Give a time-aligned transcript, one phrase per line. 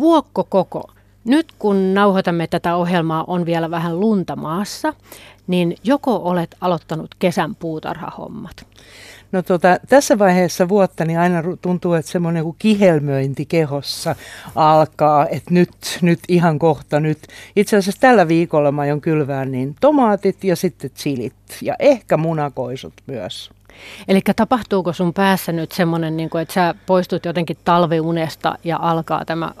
[0.00, 0.90] Vuokko koko.
[1.24, 4.94] Nyt kun nauhoitamme tätä ohjelmaa, on vielä vähän lunta maassa,
[5.46, 8.66] niin joko olet aloittanut kesän puutarhahommat?
[9.32, 14.16] No tota, tässä vaiheessa vuotta niin aina tuntuu, että semmoinen kuin kihelmöinti kehossa
[14.54, 15.70] alkaa, että nyt,
[16.02, 17.18] nyt ihan kohta nyt.
[17.56, 22.94] Itse asiassa tällä viikolla mä aion kylvää niin tomaatit ja sitten chilit ja ehkä munakoisut
[23.06, 23.50] myös.
[24.08, 29.52] Eli tapahtuuko sun päässä nyt semmoinen, niin että sä poistut jotenkin talviunesta ja alkaa tämä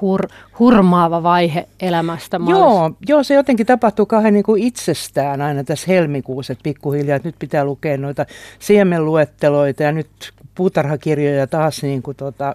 [0.00, 2.40] hur, hurmaava vaihe elämästä?
[2.48, 7.28] Joo, joo, se jotenkin tapahtuu kahden niin kuin itsestään aina tässä helmikuussa, että pikkuhiljaa, että
[7.28, 8.26] nyt pitää lukea noita
[8.58, 12.54] siemenluetteloita ja nyt puutarhakirjoja taas niin, kuin tota,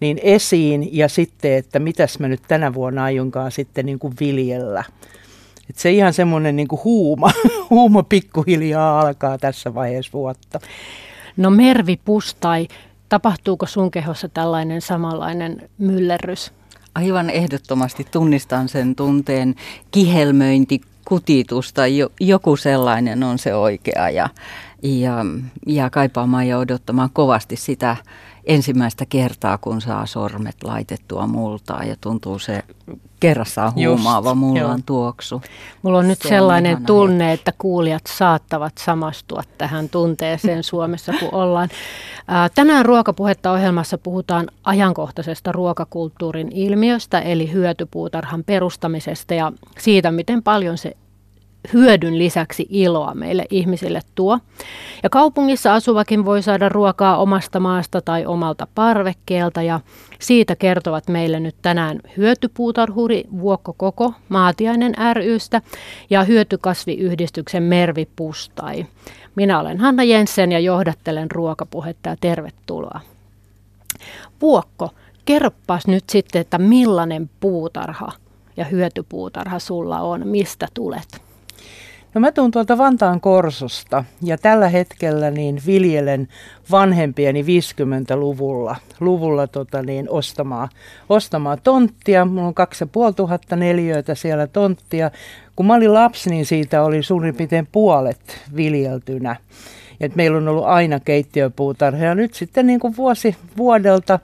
[0.00, 4.84] niin esiin ja sitten, että mitäs mä nyt tänä vuonna aionkaan sitten niin kuin viljellä.
[5.70, 7.30] Et se ihan semmoinen niin huuma,
[7.70, 10.60] huuma pikkuhiljaa alkaa tässä vaiheessa vuotta.
[11.36, 12.68] No Mervi Pustai,
[13.08, 16.52] tapahtuuko sun kehossa tällainen samanlainen myllerrys?
[16.94, 19.54] Aivan ehdottomasti tunnistan sen tunteen
[19.90, 21.82] kihelmöinti, kutitusta,
[22.20, 24.28] joku sellainen on se oikea ja,
[24.82, 25.24] ja,
[25.66, 27.96] ja kaipaamaan ja odottamaan kovasti sitä
[28.46, 32.62] ensimmäistä kertaa, kun saa sormet laitettua multaa ja tuntuu se
[33.28, 34.78] kerrassaan huumaava Just, mullan joo.
[34.86, 35.42] tuoksu.
[35.82, 41.34] Mulla on nyt se sellainen on tunne, että kuulijat saattavat samastua tähän tunteeseen Suomessa, kun
[41.34, 41.68] ollaan.
[42.54, 50.96] Tänään Ruokapuhetta ohjelmassa puhutaan ajankohtaisesta ruokakulttuurin ilmiöstä, eli hyötypuutarhan perustamisesta ja siitä, miten paljon se
[51.72, 54.38] hyödyn lisäksi iloa meille ihmisille tuo.
[55.02, 59.80] Ja kaupungissa asuvakin voi saada ruokaa omasta maasta tai omalta parvekkeelta ja
[60.18, 65.62] siitä kertovat meille nyt tänään hyötypuutarhuri Vuokko Koko Maatiainen rystä
[66.10, 68.86] ja hyötykasviyhdistyksen Mervi Pustai.
[69.34, 73.00] Minä olen Hanna Jensen ja johdattelen ruokapuhetta ja tervetuloa.
[74.42, 74.90] Vuokko,
[75.24, 78.12] kerropas nyt sitten, että millainen puutarha
[78.56, 81.25] ja hyötypuutarha sulla on, mistä tulet?
[82.16, 86.28] No mä tuun tuolta Vantaan Korsosta ja tällä hetkellä niin viljelen
[86.70, 90.68] vanhempieni 50-luvulla luvulla tota niin, ostamaa,
[91.08, 92.24] ostamaa tonttia.
[92.24, 95.10] Mulla on 2500 neliöitä siellä tonttia.
[95.56, 99.36] Kun mä olin lapsi, niin siitä oli suurin piirtein puolet viljeltynä.
[100.00, 104.18] Et meillä on ollut aina keittiöpuutarha ja nyt sitten niin kuin vuosi vuodelta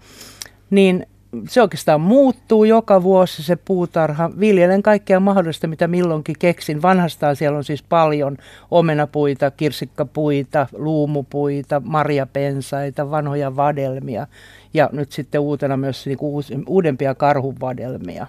[0.70, 1.06] niin
[1.48, 4.30] se oikeastaan muuttuu joka vuosi se puutarha.
[4.40, 6.82] Viljelen kaikkea mahdollista, mitä milloinkin keksin.
[6.82, 8.36] Vanhastaan siellä on siis paljon
[8.70, 14.26] omenapuita, kirsikkapuita, luumupuita, marjapensaita, vanhoja vadelmia
[14.74, 16.18] ja nyt sitten uutena myös niin
[16.66, 18.26] uudempia karhuvadelmia.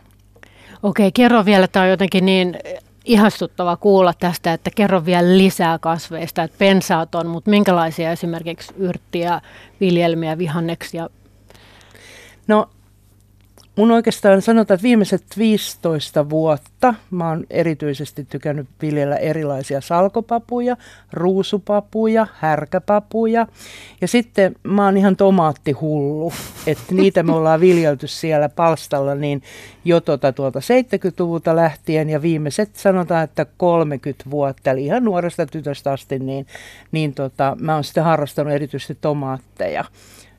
[0.84, 2.58] Okei, kerro vielä, tämä on jotenkin niin
[3.06, 9.42] ihastuttava kuulla tästä, että kerro vielä lisää kasveista, että pensaat on, mutta minkälaisia esimerkiksi yrttiä,
[9.80, 11.10] viljelmiä, vihanneksia?
[12.48, 12.70] No
[13.76, 20.78] Mun oikeastaan sanotaan, että viimeiset 15 vuotta mä oon erityisesti tykännyt viljellä erilaisia salkopapuja,
[21.14, 23.48] ruusupapuja, härkäpapuja.
[24.02, 26.34] Ja sitten mä oon ihan tomaattihullu,
[26.68, 29.44] että niitä me ollaan viljelty siellä palstalla niin
[29.86, 35.92] jo tuota, tuolta 70-luvulta lähtien ja viimeiset sanotaan, että 30 vuotta, eli ihan nuoresta tytöstä
[35.92, 36.48] asti, niin,
[36.92, 39.86] niin tota, mä oon sitten harrastanut erityisesti tomaatteja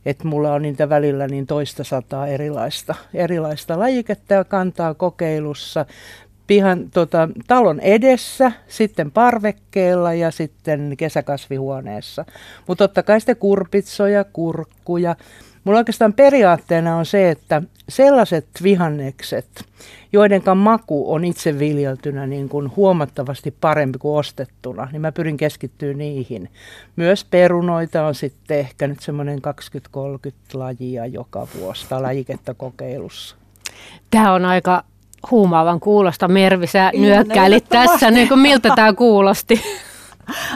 [0.07, 5.87] että mulla on niitä välillä niin toista sataa erilaista, erilaista lajiketta ja kantaa kokeilussa
[6.47, 12.25] pihan, tota, talon edessä, sitten parvekkeella ja sitten kesäkasvihuoneessa.
[12.67, 15.17] Mutta totta kai sitten kurpitsoja, kurkkuja,
[15.65, 19.47] Mulla oikeastaan periaatteena on se, että sellaiset vihannekset,
[20.13, 25.95] joiden maku on itse viljeltynä niin kuin huomattavasti parempi kuin ostettuna, niin mä pyrin keskittyä
[25.95, 26.51] niihin.
[26.97, 33.37] Myös perunoita on sitten ehkä nyt semmoinen 20-30 lajia joka vuosi tai lajiketta kokeilussa.
[34.11, 34.85] Tämä on aika
[35.31, 36.29] huumaavan kuulosta.
[36.29, 39.61] Mervi, sä nyökkäilit tässä, niin kuin miltä tämä kuulosti?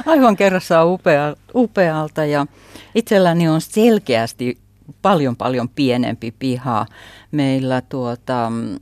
[0.07, 2.47] Aivan kerrassaan upea, upealta ja
[2.95, 4.59] itselläni on selkeästi
[5.03, 6.87] paljon paljon pienempi piha.
[7.31, 8.79] Meillä tuota, mm,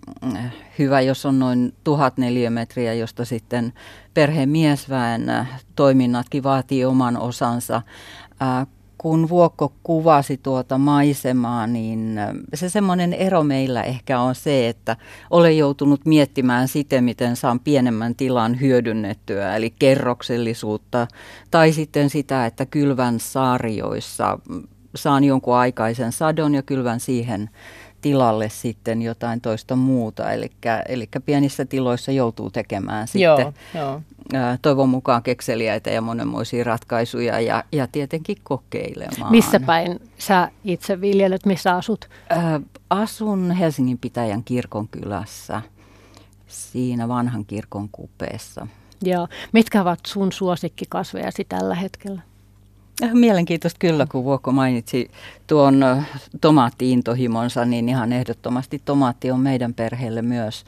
[0.78, 3.72] hyvä, jos on noin tuhat neliömetriä, josta sitten
[4.14, 5.26] perheen miesväen
[5.76, 7.82] toiminnatkin vaatii oman osansa.
[8.98, 12.20] kun Vuokko kuvasi tuota maisemaa, niin
[12.54, 14.96] se semmoinen ero meillä ehkä on se, että
[15.30, 21.06] olen joutunut miettimään sitä, miten saan pienemmän tilan hyödynnettyä, eli kerroksellisuutta,
[21.50, 24.38] tai sitten sitä, että kylvän saarioissa
[24.94, 27.50] saan jonkun aikaisen sadon ja kylvän siihen
[28.00, 30.32] tilalle sitten jotain toista muuta.
[30.88, 34.02] Eli pienissä tiloissa joutuu tekemään sitten joo,
[34.62, 39.30] toivon mukaan kekseliäitä ja monenmoisia ratkaisuja ja, ja tietenkin kokeilemaan.
[39.30, 42.08] Missä päin sä itse viljelet, missä asut?
[42.30, 42.60] Ää,
[42.90, 45.62] asun Helsingin pitäjän kirkon kylässä,
[46.46, 48.66] siinä vanhan kirkon kupeessa.
[49.02, 49.28] Joo.
[49.52, 52.22] Mitkä ovat sun suosikkikasvejasi tällä hetkellä?
[53.02, 55.10] Äh, mielenkiintoista kyllä, kun Vuokko mainitsi
[55.46, 56.10] tuon äh,
[56.40, 60.64] tomaattiintohimonsa, niin ihan ehdottomasti tomaatti on meidän perheelle myös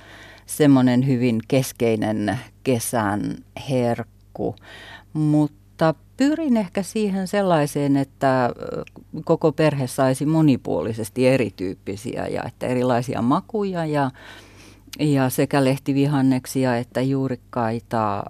[0.47, 3.37] semmoinen hyvin keskeinen kesän
[3.71, 4.57] herkku.
[5.13, 8.53] Mutta pyrin ehkä siihen sellaiseen, että äh,
[9.25, 14.11] koko perhe saisi monipuolisesti erityyppisiä ja että erilaisia makuja ja,
[14.99, 18.25] ja sekä lehtivihanneksia että juurikkaita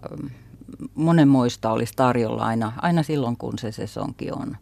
[0.94, 4.56] monenmoista olisi tarjolla aina, aina silloin, kun se sesonki on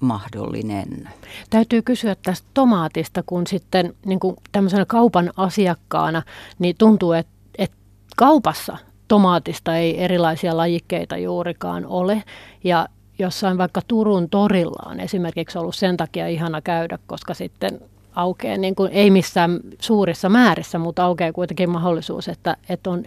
[0.00, 1.08] mahdollinen.
[1.50, 6.22] Täytyy kysyä tästä tomaatista, kun sitten niin kuin tämmöisenä kaupan asiakkaana,
[6.58, 7.76] niin tuntuu, että, että
[8.16, 8.76] kaupassa
[9.08, 12.22] tomaatista ei erilaisia lajikkeita juurikaan ole.
[12.64, 17.80] Ja jossain vaikka Turun torilla on esimerkiksi ollut sen takia ihana käydä, koska sitten
[18.14, 23.04] aukeaa, niin kuin, ei missään suurissa määrissä, mutta aukeaa kuitenkin mahdollisuus, että, että on,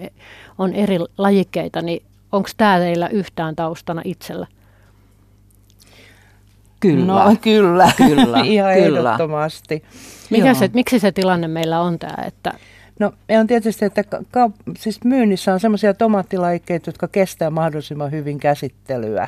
[0.58, 4.48] on eri lajikkeita, niin onko tämä teillä yhtään taustana itsellä?
[6.80, 7.06] Kyllä.
[7.06, 9.10] No kyllä, kyllä ihan kyllä.
[9.10, 9.84] ehdottomasti.
[10.30, 12.54] Mikä se, miksi se tilanne meillä on tämä, että
[13.00, 18.40] No me on tietysti, että ka- siis myynnissä on sellaisia tomaattilajikkeita, jotka kestää mahdollisimman hyvin
[18.40, 19.28] käsittelyä.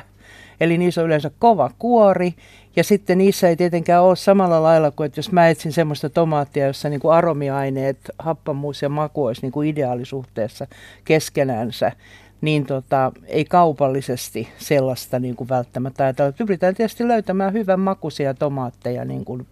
[0.60, 2.34] Eli niissä on yleensä kova kuori
[2.78, 6.66] ja sitten niissä ei tietenkään ole samalla lailla kuin, että jos mä etsin semmoista tomaattia,
[6.66, 10.66] jossa niin kuin aromiaineet, happamuus ja maku olisi niin kuin ideaalisuhteessa
[11.04, 11.92] keskenänsä,
[12.40, 16.32] niin tota, ei kaupallisesti sellaista niin kuin välttämättä ajatella.
[16.32, 19.46] Pyritään tietysti löytämään hyvän makuisia tomaatteja niin kuin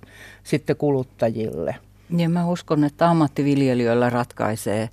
[0.45, 1.77] sitten kuluttajille.
[2.17, 4.91] Ja mä uskon, että ammattiviljelijöillä ratkaisee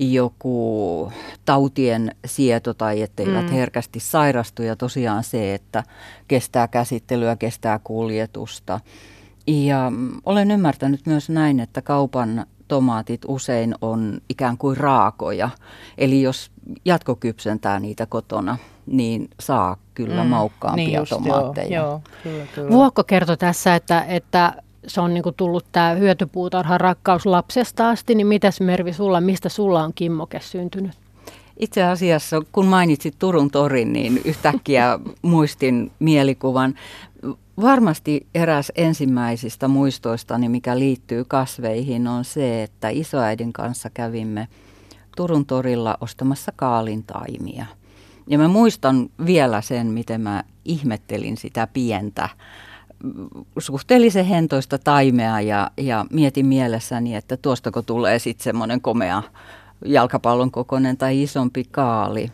[0.00, 1.12] joku
[1.44, 3.52] tautien sieto tai etteivät mm.
[3.52, 5.82] herkästi sairastu ja tosiaan se, että
[6.28, 8.80] kestää käsittelyä, kestää kuljetusta.
[9.46, 9.92] Ja
[10.26, 15.50] olen ymmärtänyt myös näin, että kaupan tomaatit usein on ikään kuin raakoja.
[15.98, 16.50] Eli jos
[16.84, 21.80] jatkokypsentää niitä kotona, niin saa kyllä mm, maukkaampia niin just, tomaatteja.
[21.80, 22.70] Joo, joo, kyllä, kyllä.
[22.70, 28.26] Vuokko kertoi tässä, että, että se on niinku tullut tämä hyötypuutarhan rakkaus lapsesta asti, niin
[28.26, 30.92] mitäs Mervi sulla, mistä sulla on kimmoke syntynyt?
[31.58, 36.74] Itse asiassa, kun mainitsit Turun torin, niin yhtäkkiä muistin mielikuvan.
[37.60, 44.48] Varmasti eräs ensimmäisistä muistoistani, mikä liittyy kasveihin, on se, että isoäidin kanssa kävimme
[45.16, 47.66] Turun torilla ostamassa kaalintaimia.
[48.26, 52.28] Ja mä muistan vielä sen, miten mä ihmettelin sitä pientä
[53.58, 59.22] suhteellisen hentoista taimea ja, ja mietin mielessäni, että tuostako tulee sitten semmoinen komea
[59.84, 62.32] jalkapallon kokoinen tai isompi kaali.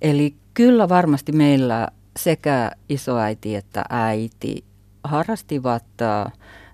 [0.00, 4.64] Eli kyllä varmasti meillä sekä isoäiti että äiti
[5.04, 6.32] harrastivat äh,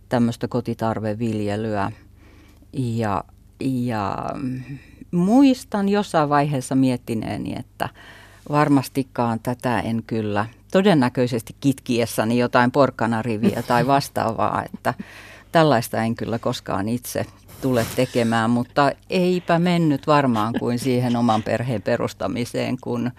[0.09, 1.93] tämmöistä kotitarveviljelyä
[2.73, 3.25] ja,
[3.61, 4.17] ja
[5.11, 7.89] muistan jossain vaiheessa miettineeni, että
[8.51, 14.95] varmastikaan tätä en kyllä todennäköisesti kitkiessäni jotain porkkanariviä tai vastaavaa, että
[15.53, 17.27] tällaista en kyllä koskaan itse
[17.63, 23.11] tule tekemään, mutta eipä mennyt varmaan kuin siihen oman perheen perustamiseen, kun,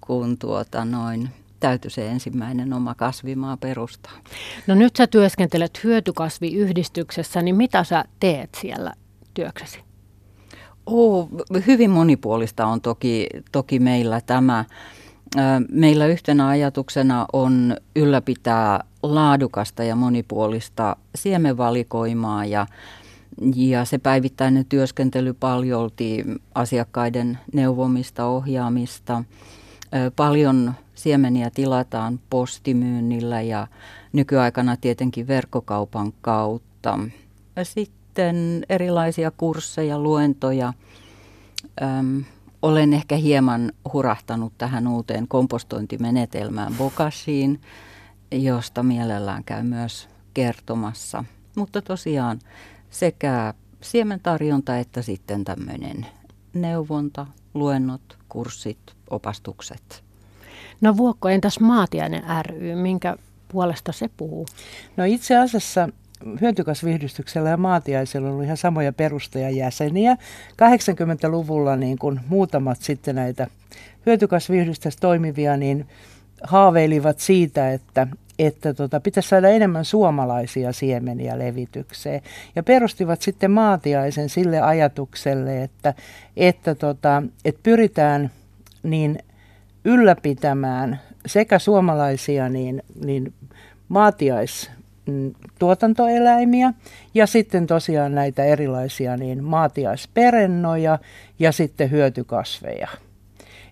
[0.00, 1.28] kun tuota noin
[1.60, 4.12] täytyy se ensimmäinen oma kasvimaa perustaa.
[4.66, 8.92] No nyt sä työskentelet hyötykasviyhdistyksessä, niin mitä sä teet siellä
[9.34, 9.91] työksesi?
[10.86, 11.28] Oh,
[11.66, 14.64] hyvin monipuolista on toki, toki meillä tämä.
[15.68, 22.66] Meillä yhtenä ajatuksena on ylläpitää laadukasta ja monipuolista siemenvalikoimaa ja,
[23.56, 26.24] ja se päivittäinen työskentely paljolti
[26.54, 29.24] asiakkaiden neuvomista, ohjaamista.
[30.16, 33.66] Paljon siemeniä tilataan postimyynnillä ja
[34.12, 36.98] nykyaikana tietenkin verkkokaupan kautta.
[37.62, 40.72] Sitten sitten erilaisia kursseja, luentoja.
[41.82, 42.24] Öm,
[42.62, 47.60] olen ehkä hieman hurahtanut tähän uuteen kompostointimenetelmään Bokashiin,
[48.32, 51.24] josta mielellään käy myös kertomassa.
[51.56, 52.38] Mutta tosiaan
[52.90, 56.06] sekä siementarjonta että sitten tämmöinen
[56.54, 58.78] neuvonta, luennot, kurssit,
[59.10, 60.04] opastukset.
[60.80, 63.16] No Vuokko, entäs Maatiainen ry, minkä
[63.48, 64.46] puolesta se puhuu?
[64.96, 65.88] No itse asiassa
[66.40, 70.16] hyötykasvihdystyksellä ja maatiaisella ollut ihan samoja perustajajäseniä.
[70.52, 73.46] 80-luvulla niin kun muutamat sitten näitä
[74.06, 75.86] hyötykasvihdystässä toimivia, niin
[76.42, 78.06] haaveilivat siitä, että,
[78.38, 82.22] että tota, pitäisi saada enemmän suomalaisia siemeniä levitykseen.
[82.56, 85.94] Ja perustivat sitten maatiaisen sille ajatukselle, että,
[86.36, 88.30] että, tota, että pyritään
[88.82, 89.18] niin
[89.84, 93.32] ylläpitämään sekä suomalaisia niin, niin
[93.88, 94.70] maatiais
[95.58, 96.72] tuotantoeläimiä
[97.14, 100.98] ja sitten tosiaan näitä erilaisia niin maatiaisperennoja
[101.38, 102.88] ja sitten hyötykasveja.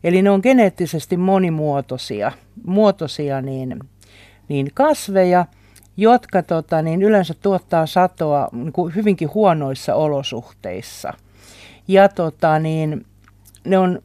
[0.05, 2.33] Eli ne on geneettisesti monimuotoisia
[2.67, 3.81] muotoisia niin,
[4.49, 5.47] niin kasveja,
[5.97, 11.15] jotka tota, niin yleensä tuottaa satoa niin kuin hyvinkin huonoissa olosuhteissa.
[11.89, 13.07] Ja tota, niin,
[13.65, 14.03] ne on,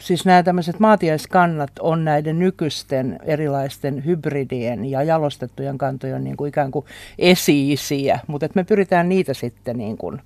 [0.00, 6.70] siis nämä tämmöiset maatiaiskannat on näiden nykyisten erilaisten hybridien ja jalostettujen kantojen niin kuin ikään
[6.70, 6.84] kuin
[7.18, 10.20] esi-isiä, mutta me pyritään niitä sitten niin kuin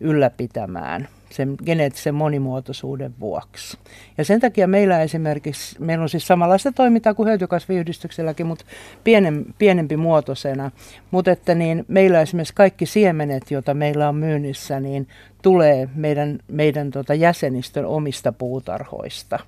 [0.00, 3.78] ylläpitämään sen geneettisen monimuotoisuuden vuoksi.
[4.18, 8.64] Ja sen takia meillä esimerkiksi, meillä on siis samanlaista toimintaa kuin hyötykasviyhdistykselläkin, mutta
[9.04, 10.70] pienem, pienempi muotoisena.
[11.10, 15.08] Mutta että niin meillä esimerkiksi kaikki siemenet, joita meillä on myynnissä, niin
[15.42, 19.38] tulee meidän, meidän tota jäsenistön omista puutarhoista.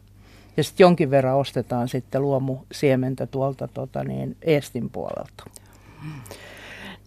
[0.56, 5.44] Ja sitten jonkin verran ostetaan sitten luomusiementä tuolta tota niin, Eestin puolelta.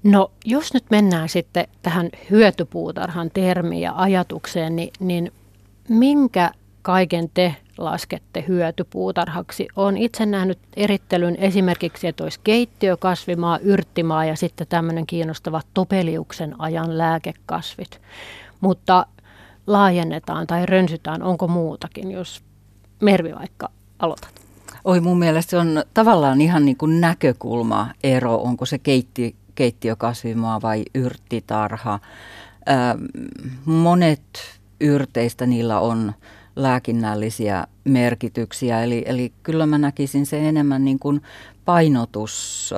[0.03, 5.31] No jos nyt mennään sitten tähän hyötypuutarhan termiin ja ajatukseen, niin, niin
[5.89, 6.51] minkä
[6.81, 9.67] kaiken te laskette hyötypuutarhaksi?
[9.75, 16.55] Olen itse nähnyt erittelyn esimerkiksi, että olisi keittiö, kasvimaa, yrttimaa ja sitten tämmöinen kiinnostava topeliuksen
[16.61, 18.01] ajan lääkekasvit.
[18.61, 19.05] Mutta
[19.67, 22.41] laajennetaan tai rönsytään, onko muutakin, jos
[23.01, 24.41] Mervi vaikka aloitat?
[24.83, 30.61] Oi mun mielestä se on tavallaan ihan niin kuin näkökulma ero, onko se keitti, keittiökasvimaa
[30.61, 31.99] vai yrttitarha.
[33.65, 34.21] Monet
[34.79, 36.13] yrteistä niillä on
[36.55, 41.21] lääkinnällisiä merkityksiä, eli, eli kyllä mä näkisin sen enemmän niin kuin
[41.65, 42.73] painotus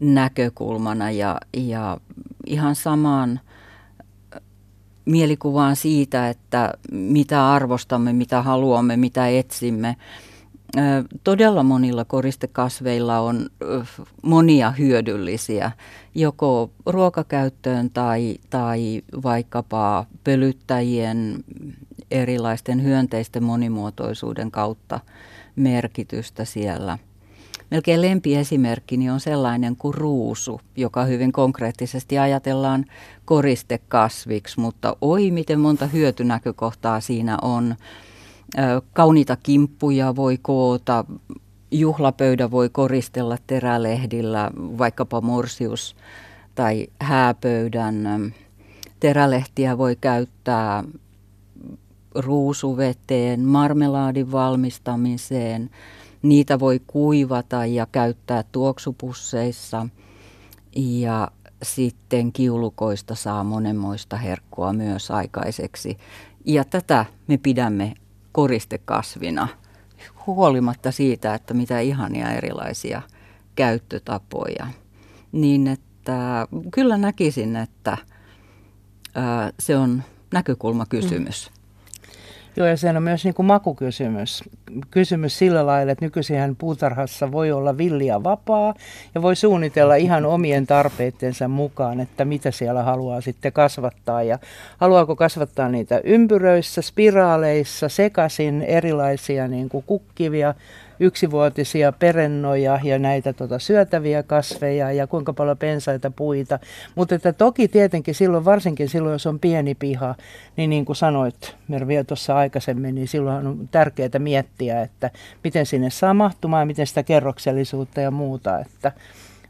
[0.00, 1.98] näkökulmana ja, ja
[2.46, 3.40] ihan samaan
[5.04, 9.96] mielikuvaan siitä, että mitä arvostamme, mitä haluamme, mitä etsimme.
[11.24, 13.46] Todella monilla koristekasveilla on
[14.22, 15.70] monia hyödyllisiä,
[16.14, 21.44] joko ruokakäyttöön tai, tai vaikkapa pölyttäjien
[22.10, 25.00] erilaisten hyönteisten monimuotoisuuden kautta
[25.56, 26.98] merkitystä siellä.
[27.70, 32.84] Melkein lempiesimerkkini on sellainen kuin ruusu, joka hyvin konkreettisesti ajatellaan
[33.24, 37.74] koristekasviksi, mutta oi miten monta hyötynäkökohtaa siinä on
[38.92, 41.04] Kauniita kimppuja voi koota,
[41.70, 45.96] juhlapöydä voi koristella terälehdillä, vaikkapa morsius
[46.54, 48.34] tai hääpöydän.
[49.00, 50.84] Terälehtiä voi käyttää
[52.14, 55.70] ruusuveteen, marmelaadin valmistamiseen.
[56.22, 59.86] Niitä voi kuivata ja käyttää tuoksupusseissa.
[60.76, 61.28] Ja
[61.62, 65.98] sitten kiulukoista saa monenmoista herkkua myös aikaiseksi.
[66.44, 67.94] Ja tätä me pidämme
[68.34, 69.48] koristekasvina,
[70.26, 73.02] huolimatta siitä, että mitä ihania erilaisia
[73.54, 74.66] käyttötapoja.
[75.32, 77.98] Niin että kyllä näkisin, että
[79.58, 81.50] se on näkökulmakysymys.
[81.50, 81.63] Mm.
[82.56, 84.44] Joo, ja se on myös niin kuin makukysymys.
[84.90, 88.74] Kysymys sillä lailla, että nykyisin puutarhassa voi olla villiä vapaa
[89.14, 94.22] ja voi suunnitella ihan omien tarpeittensa mukaan, että mitä siellä haluaa sitten kasvattaa.
[94.22, 94.38] Ja
[94.78, 100.54] haluaako kasvattaa niitä ympyröissä, spiraaleissa, sekaisin erilaisia niin kuin kukkivia
[101.00, 106.58] yksivuotisia perennoja ja näitä tota, syötäviä kasveja ja kuinka paljon pensaita puita.
[106.94, 110.14] Mutta että toki tietenkin silloin, varsinkin silloin, jos on pieni piha,
[110.56, 115.10] niin niin kuin sanoit Mervi tuossa aikaisemmin, niin silloin on tärkeää miettiä, että
[115.44, 118.58] miten sinne saa mahtumaan, miten sitä kerroksellisuutta ja muuta.
[118.58, 118.92] Että,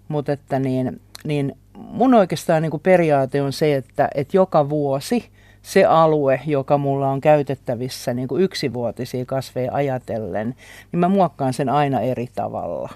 [0.08, 5.24] mutta että niin, niin mun oikeastaan niin kuin periaate on se, että, että joka vuosi
[5.64, 10.54] se alue, joka mulla on käytettävissä niin kuin yksivuotisia kasveja ajatellen,
[10.92, 12.90] niin mä muokkaan sen aina eri tavalla.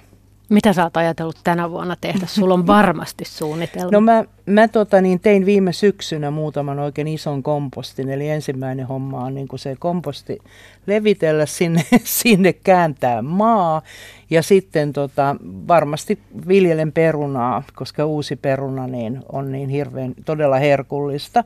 [0.49, 2.27] Mitä sä oot ajatellut tänä vuonna tehdä?
[2.27, 3.91] Sulla on varmasti suunnitelma.
[3.91, 9.25] No mä, mä tota, niin tein viime syksynä muutaman oikein ison kompostin, eli ensimmäinen homma
[9.25, 10.39] on niin kuin se komposti
[10.87, 11.85] levitellä sinne,
[12.23, 13.83] sinne kääntää maa
[14.31, 15.37] ja sitten tota,
[15.69, 21.45] varmasti viljelen perunaa, koska uusi peruna niin on niin hirveän todella herkullista.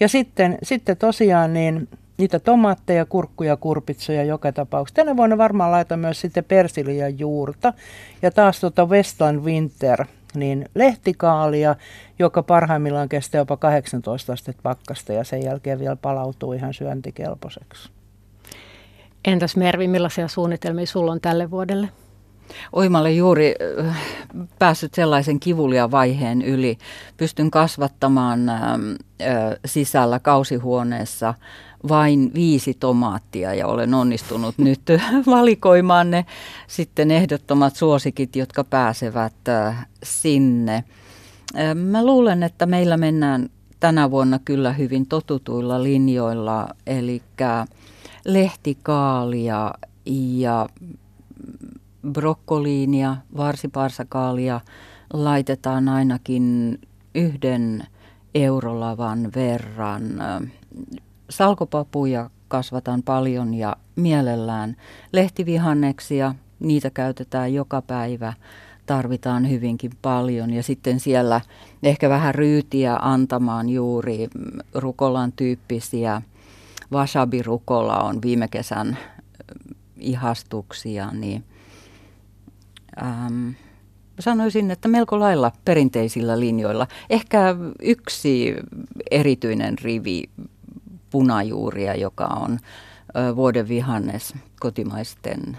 [0.00, 1.88] Ja sitten, sitten tosiaan niin
[2.18, 4.96] niitä tomaatteja, kurkkuja, kurpitsoja joka tapauksessa.
[4.96, 7.72] Tänä vuonna varmaan laitan myös sitten persiliä juurta.
[8.22, 11.76] Ja taas tuota Westland Winter, niin lehtikaalia,
[12.18, 17.90] joka parhaimmillaan kestää jopa 18 astetta pakkasta ja sen jälkeen vielä palautuu ihan syöntikelpoiseksi.
[19.24, 21.88] Entäs Mervi, millaisia suunnitelmia sulla on tälle vuodelle?
[22.72, 23.54] Oimalle juuri
[24.58, 26.78] päässyt sellaisen kivulian vaiheen yli.
[27.16, 28.40] Pystyn kasvattamaan
[29.64, 31.34] sisällä kausihuoneessa
[31.88, 34.82] vain viisi tomaattia ja olen onnistunut nyt
[35.26, 36.26] valikoimaan ne
[36.66, 39.34] sitten ehdottomat suosikit, jotka pääsevät
[40.02, 40.84] sinne.
[41.74, 43.50] Mä luulen, että meillä mennään
[43.80, 47.22] tänä vuonna kyllä hyvin totutuilla linjoilla, eli
[48.24, 49.74] lehtikaalia
[50.36, 50.68] ja
[52.08, 54.60] brokkoliinia, varsiparsakaalia
[55.12, 56.78] laitetaan ainakin
[57.14, 57.86] yhden
[58.34, 60.02] eurolavan verran.
[61.30, 64.76] Salkopapuja kasvatan paljon ja mielellään
[65.12, 68.32] lehtivihanneksia, niitä käytetään joka päivä,
[68.86, 70.52] tarvitaan hyvinkin paljon.
[70.52, 71.40] Ja sitten siellä
[71.82, 74.28] ehkä vähän ryytiä antamaan juuri
[74.74, 76.22] rukolan tyyppisiä.
[76.92, 78.98] Wasabi-rukola on viime kesän
[79.96, 81.44] ihastuksia, niin
[83.02, 83.50] ähm,
[84.20, 86.86] sanoisin, että melko lailla perinteisillä linjoilla.
[87.10, 88.56] Ehkä yksi
[89.10, 90.24] erityinen rivi
[91.10, 92.58] punajuuria, joka on
[93.36, 95.58] vuoden vihannes kotimaisten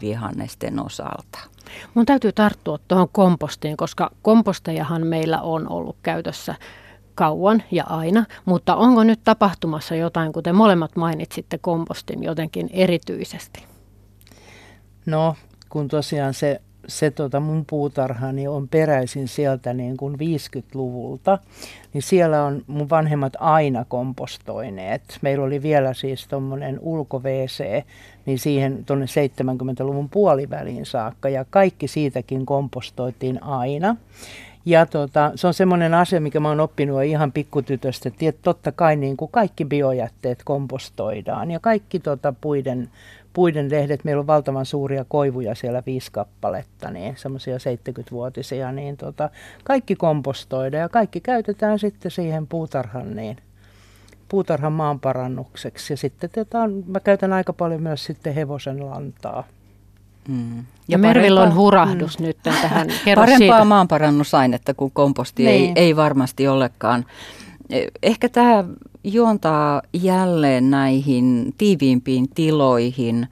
[0.00, 1.38] vihannesten osalta.
[1.94, 6.54] Mun täytyy tarttua tuohon kompostiin, koska kompostejahan meillä on ollut käytössä
[7.14, 13.64] kauan ja aina, mutta onko nyt tapahtumassa jotain, kuten molemmat mainitsitte kompostin jotenkin erityisesti?
[15.06, 15.36] No,
[15.72, 21.38] kun tosiaan se, se tota mun puutarhani on peräisin sieltä niin kuin 50-luvulta,
[21.92, 25.02] niin siellä on mun vanhemmat aina kompostoineet.
[25.22, 27.22] Meillä oli vielä siis tuommoinen ulko
[28.26, 33.96] niin siihen tuonne 70-luvun puoliväliin saakka, ja kaikki siitäkin kompostoitiin aina.
[34.64, 38.96] Ja tota, se on semmoinen asia, mikä mä oon oppinut ihan pikkutytöstä, että totta kai
[38.96, 42.88] niin kuin kaikki biojätteet kompostoidaan ja kaikki tota, puiden,
[43.32, 49.30] puiden lehdet, meillä on valtavan suuria koivuja siellä viisi kappaletta, niin semmoisia 70-vuotisia, niin tota,
[49.64, 53.36] kaikki kompostoidaan ja kaikki käytetään sitten siihen puutarhan, niin,
[54.28, 55.92] puutarhan maanparannukseksi.
[55.92, 59.44] Ja sitten tota, mä käytän aika paljon myös sitten hevosen lantaa.
[60.28, 60.58] Mm.
[60.58, 62.24] Ja, ja Mervillä on hurahdus mm.
[62.24, 62.88] nyt tähän.
[63.04, 63.64] Kerro parempaa siitä.
[63.64, 65.72] maanparannusainetta kuin komposti niin.
[65.76, 67.04] ei, ei varmasti olekaan.
[67.70, 68.64] E, ehkä tämä
[69.04, 73.28] juontaa jälleen näihin tiiviimpiin tiloihin.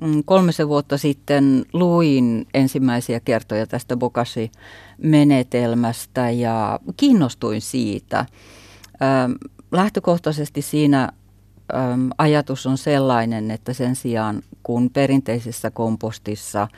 [0.00, 8.26] Mm, kolmisen vuotta sitten luin ensimmäisiä kertoja tästä Bokashi-menetelmästä ja kiinnostuin siitä.
[9.72, 11.12] Lähtökohtaisesti siinä
[12.18, 16.68] ajatus on sellainen, että sen sijaan kun perinteisessä kompostissa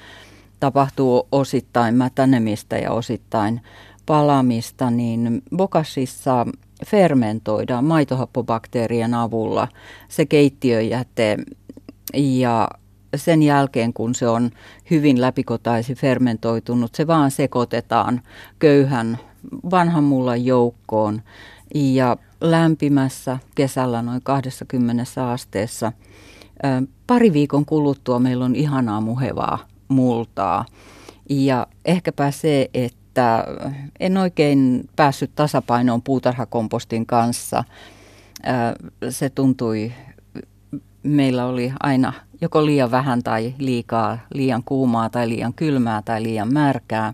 [0.61, 3.61] tapahtuu osittain mätänemistä ja osittain
[4.07, 6.47] palamista, niin bokasissa
[6.87, 9.69] fermentoidaan maitohappobakteerien avulla
[10.09, 11.37] se keittiöjäte
[12.15, 12.69] ja
[13.17, 14.51] sen jälkeen, kun se on
[14.91, 18.23] hyvin läpikotaisi fermentoitunut, se vaan sekoitetaan
[18.59, 19.19] köyhän
[19.71, 21.23] vanhan mullan joukkoon
[21.75, 25.93] ja lämpimässä kesällä noin 20 asteessa.
[27.07, 30.65] Pari viikon kuluttua meillä on ihanaa muhevaa multaa.
[31.31, 33.45] Ja ehkäpä se, että
[34.01, 37.65] en oikein päässyt tasapainoon puutarhakompostin kanssa.
[39.11, 39.93] Se tuntui,
[41.03, 46.53] meillä oli aina joko liian vähän tai liikaa, liian kuumaa tai liian kylmää tai liian
[46.53, 47.13] märkää.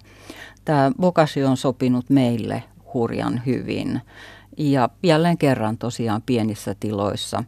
[0.65, 2.63] Tämä bokasi on sopinut meille
[2.95, 4.01] hurjan hyvin.
[4.59, 7.45] Ja jälleen kerran tosiaan pienissä tiloissa.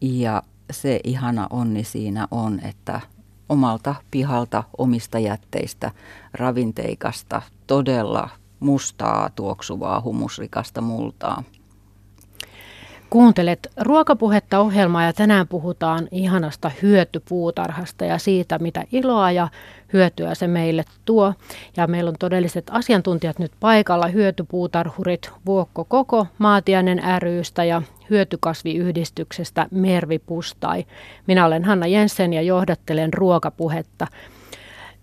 [0.00, 3.00] Ja se ihana onni siinä on, että
[3.48, 5.90] omalta pihalta omista jätteistä
[6.32, 8.28] ravinteikasta todella
[8.60, 11.42] mustaa tuoksuvaa humusrikasta multaa.
[13.10, 19.48] Kuuntelet ruokapuhetta ohjelmaa ja tänään puhutaan ihanasta hyötypuutarhasta ja siitä, mitä iloa ja
[19.92, 21.34] hyötyä se meille tuo.
[21.76, 30.18] Ja meillä on todelliset asiantuntijat nyt paikalla, hyötypuutarhurit Vuokko Koko, Maatiainen rystä ja hyötykasviyhdistyksestä Mervi
[30.18, 30.84] Pustai.
[31.26, 34.06] Minä olen Hanna Jensen ja johdattelen ruokapuhetta.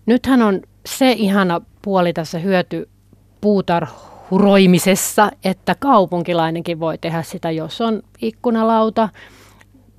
[0.06, 8.02] Nythän on se ihana puoli tässä hyötypuutarhuudessa, huroimisessa, että kaupunkilainenkin voi tehdä sitä, jos on
[8.22, 9.08] ikkunalauta,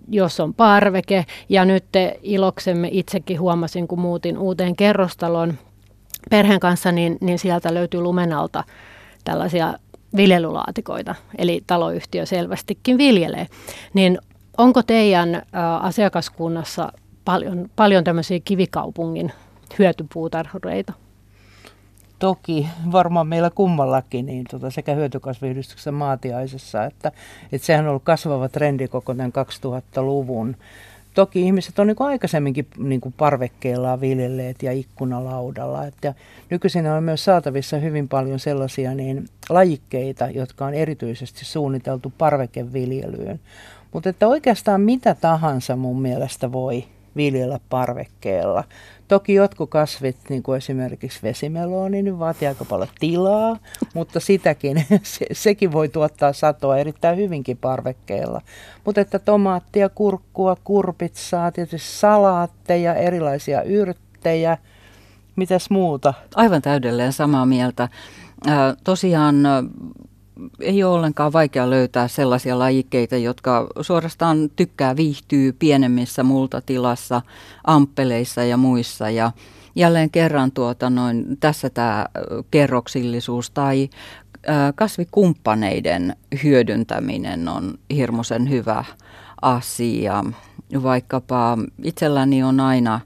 [0.10, 1.26] jos on parveke.
[1.50, 1.86] Ja nyt
[2.24, 5.54] iloksemme itsekin huomasin, kun muutin uuteen kerrostaloon
[6.30, 8.64] perheen kanssa, niin, niin sieltä löytyy lumenalta
[9.24, 9.74] tällaisia
[10.16, 13.48] viljelulaatikoita, eli taloyhtiö selvästikin viljelee.
[13.94, 14.18] Niin
[14.58, 15.42] onko teidän
[15.82, 16.92] asiakaskunnassa
[17.26, 19.32] paljon, paljon tämmöisiä kivikaupungin
[19.80, 20.94] hyötypuutarhureita?
[22.20, 27.12] toki varmaan meillä kummallakin niin tota, sekä hyötykasviyhdistyksen maatiaisessa, että,
[27.52, 30.56] että sehän on ollut kasvava trendi koko tämän 2000-luvun
[31.18, 35.86] toki ihmiset on niin kuin aikaisemminkin niin kuin parvekkeellaan viljelleet ja ikkunalaudalla.
[35.86, 36.14] Että
[36.50, 43.40] nykyisin on myös saatavissa hyvin paljon sellaisia niin lajikkeita, jotka on erityisesti suunniteltu parvekeviljelyyn.
[43.94, 46.84] Mutta että oikeastaan mitä tahansa mun mielestä voi
[47.16, 48.64] viljellä parvekkeella.
[49.08, 53.58] Toki jotkut kasvit, niin kuin esimerkiksi vesimeloni, niin vaatii aika paljon tilaa,
[53.94, 58.42] mutta sitäkin, se, sekin voi tuottaa satoa erittäin hyvinkin parvekkeella.
[58.86, 64.58] Mutta että tomaattia, kurkkua, kurpitsaa, tietysti salaatteja, erilaisia yrttejä,
[65.36, 66.14] mitäs muuta?
[66.36, 67.90] Aivan täydelleen samaa mieltä.
[68.84, 69.36] tosiaan
[70.60, 77.22] ei ole ollenkaan vaikea löytää sellaisia lajikkeita, jotka suorastaan tykkää viihtyy pienemmissä multatilassa,
[77.64, 79.10] amppeleissa ja muissa.
[79.10, 79.32] Ja
[79.76, 82.06] jälleen kerran tuota noin, tässä tämä
[82.52, 83.90] kerroksillisuus tai
[84.76, 88.86] kasvikumppaneiden hyödyntäminen on hirmuisen hyvä
[89.42, 90.24] asia.
[90.84, 93.00] Vaikkapa itselläni on aina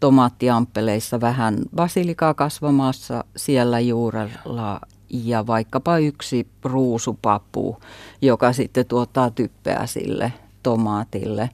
[0.00, 4.80] tomaattiamppeleissa vähän basilikaa kasvamassa siellä juurella
[5.24, 7.76] ja vaikkapa yksi ruusupapu,
[8.22, 11.50] joka sitten tuottaa typpeä sille tomaatille.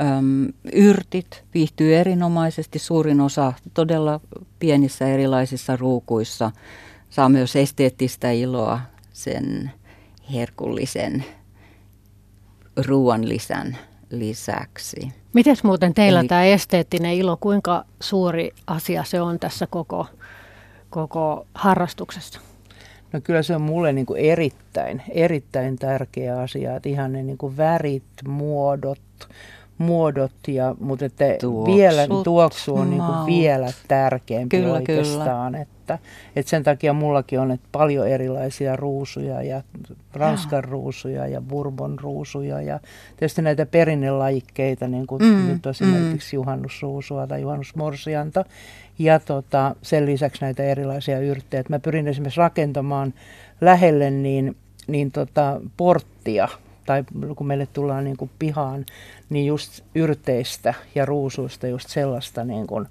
[0.00, 4.20] Öm, yrtit viihtyy erinomaisesti, suurin osa todella
[4.58, 6.50] pienissä erilaisissa ruukuissa.
[7.10, 8.80] Saa myös esteettistä iloa
[9.12, 9.72] sen
[10.32, 11.24] herkullisen
[12.86, 13.78] ruoan lisän
[14.10, 15.12] lisäksi.
[15.32, 16.28] Miten muuten teillä Eli...
[16.28, 20.06] tämä esteettinen ilo, kuinka suuri asia se on tässä koko,
[20.90, 22.40] koko harrastuksessa?
[23.14, 27.38] No kyllä se on mulle niin kuin erittäin, erittäin tärkeä asia, että ihan ne niin
[27.38, 29.28] kuin värit, muodot,
[29.78, 31.24] muodot, ja, mutta että
[31.66, 35.52] vielä tuoksu on niin kuin vielä tärkeämpi kyllä, oikeastaan.
[35.52, 35.62] Kyllä.
[35.62, 35.98] Että,
[36.36, 39.62] että sen takia mullakin on että paljon erilaisia ruusuja ja
[40.12, 40.60] ranskan ja.
[40.70, 42.80] ruusuja ja bourbon ruusuja ja
[43.16, 46.40] tietysti näitä perinnelajikkeita, niin kuin mm, nyt esimerkiksi mm.
[46.40, 48.44] juhannusruusua tai juhannusmorsianta.
[48.98, 51.64] Ja tota, sen lisäksi näitä erilaisia yrttejä.
[51.68, 53.14] Mä pyrin esimerkiksi rakentamaan
[53.60, 54.56] lähelle niin,
[54.86, 56.48] niin tota, porttia
[56.86, 57.04] tai
[57.36, 58.86] kun meille tullaan niin kuin pihaan,
[59.30, 62.86] niin just yrteistä ja ruusuista just sellaista niin, kuin,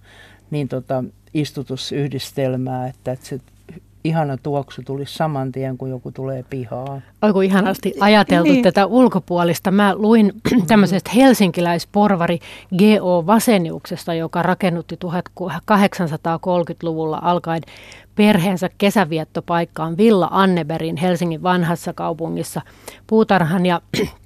[0.51, 1.03] niin tota,
[1.33, 3.39] istutusyhdistelmää, että, että se
[4.03, 7.03] ihana tuoksu tulisi saman tien, kun joku tulee pihaan.
[7.21, 8.63] Oiko ihanasti ajateltu niin.
[8.63, 9.71] tätä ulkopuolista?
[9.71, 10.33] Mä luin
[10.67, 12.39] tämmöisestä helsinkiläisporvari
[12.77, 13.25] G.O.
[13.25, 17.61] Vaseniuksesta, joka rakennutti 1830-luvulla alkaen
[18.15, 22.61] perheensä kesäviettopaikkaan Villa Anneberin Helsingin vanhassa kaupungissa
[23.07, 23.81] puutarhan ja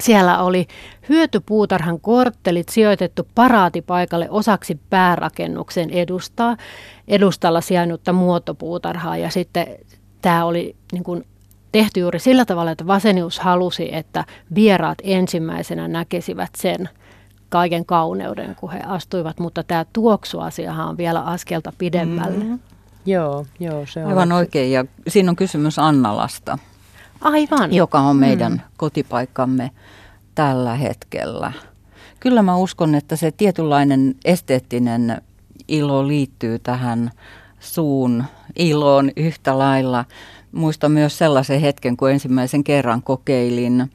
[0.00, 0.66] siellä oli
[1.08, 6.56] hyötypuutarhan korttelit sijoitettu paraatipaikalle osaksi päärakennuksen edustaa,
[7.08, 9.16] edustalla sijainnutta muotopuutarhaa.
[9.16, 9.66] Ja sitten
[10.22, 11.26] tämä oli niin kuin
[11.72, 16.88] tehty juuri sillä tavalla, että Vasenius halusi, että vieraat ensimmäisenä näkisivät sen
[17.48, 22.38] kaiken kauneuden, kun he astuivat, mutta tämä tuoksuasiahan on vielä askelta pidemmälle.
[22.38, 22.58] Mm-hmm.
[23.06, 24.10] Joo, joo, se on.
[24.10, 26.58] Aivan oikein, ja siinä on kysymys Annalasta.
[27.20, 27.74] Aivan.
[27.74, 28.60] Joka on meidän mm.
[28.76, 29.70] kotipaikkamme
[30.34, 31.52] tällä hetkellä.
[32.20, 35.22] Kyllä mä uskon, että se tietynlainen esteettinen
[35.68, 37.10] ilo liittyy tähän
[37.60, 38.24] suun
[38.56, 40.04] iloon yhtä lailla.
[40.52, 43.90] Muistan myös sellaisen hetken, kun ensimmäisen kerran kokeilin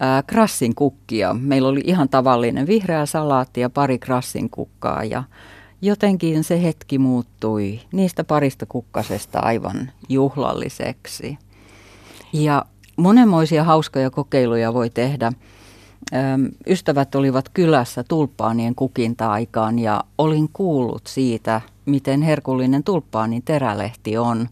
[0.00, 1.34] ää, krassin kukkia.
[1.34, 5.24] Meillä oli ihan tavallinen vihreä salaatti ja pari krassin kukkaa ja
[5.82, 11.38] jotenkin se hetki muuttui niistä parista kukkasesta aivan juhlalliseksi.
[12.34, 12.64] Ja
[12.96, 15.32] monenmoisia hauskoja kokeiluja voi tehdä.
[16.66, 24.48] Ystävät olivat kylässä tulppaanien kukinta-aikaan ja olin kuullut siitä, miten herkullinen tulppaanin terälehti on.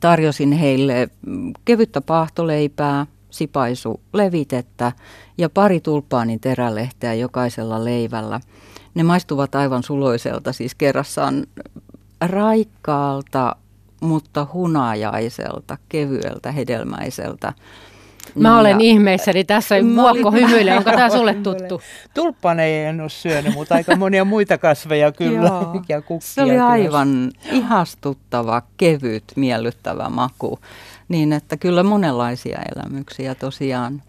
[0.00, 1.08] Tarjosin heille
[1.64, 4.92] kevyttä paahtoleipää, sipaisu levitettä
[5.38, 8.40] ja pari tulppaanin terälehteä jokaisella leivällä.
[8.94, 11.46] Ne maistuvat aivan suloiselta, siis kerrassaan
[12.20, 13.56] raikkaalta,
[14.00, 17.52] mutta hunajaiselta, kevyeltä, hedelmäiseltä.
[18.34, 19.82] Mä ja, olen ihmeissäni tässä.
[19.82, 20.78] Muokko hymyilee.
[20.78, 21.80] Onko tämä sulle tuttu?
[22.14, 25.50] Tulppaan ei en ole syönyt, mutta aika monia muita kasveja kyllä.
[25.88, 30.58] ja kukkia Se oli aivan ihastuttava, kevyt, miellyttävä maku.
[31.08, 34.02] Niin että kyllä monenlaisia elämyksiä tosiaan.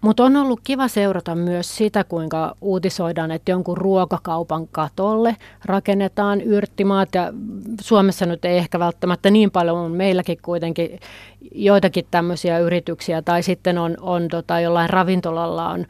[0.00, 7.08] Mutta on ollut kiva seurata myös sitä, kuinka uutisoidaan, että jonkun ruokakaupan katolle rakennetaan yrttimaat.
[7.14, 7.32] Ja
[7.80, 11.00] Suomessa nyt ei ehkä välttämättä niin paljon, mutta meilläkin kuitenkin
[11.52, 13.22] joitakin tämmöisiä yrityksiä.
[13.22, 15.86] Tai sitten on, on tota, jollain ravintolalla on,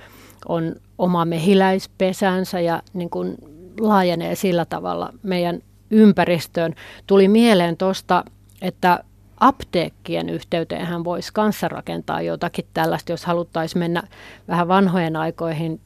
[0.49, 3.35] on oma mehiläispesänsä ja niin kun
[3.81, 6.75] laajenee sillä tavalla meidän ympäristöön.
[7.07, 8.25] Tuli mieleen tuosta,
[8.63, 9.05] että
[9.41, 14.03] apteekkien yhteyteen hän voisi kanssa rakentaa jotakin tällaista, jos haluttaisiin mennä
[14.49, 15.81] vähän vanhojen aikoihin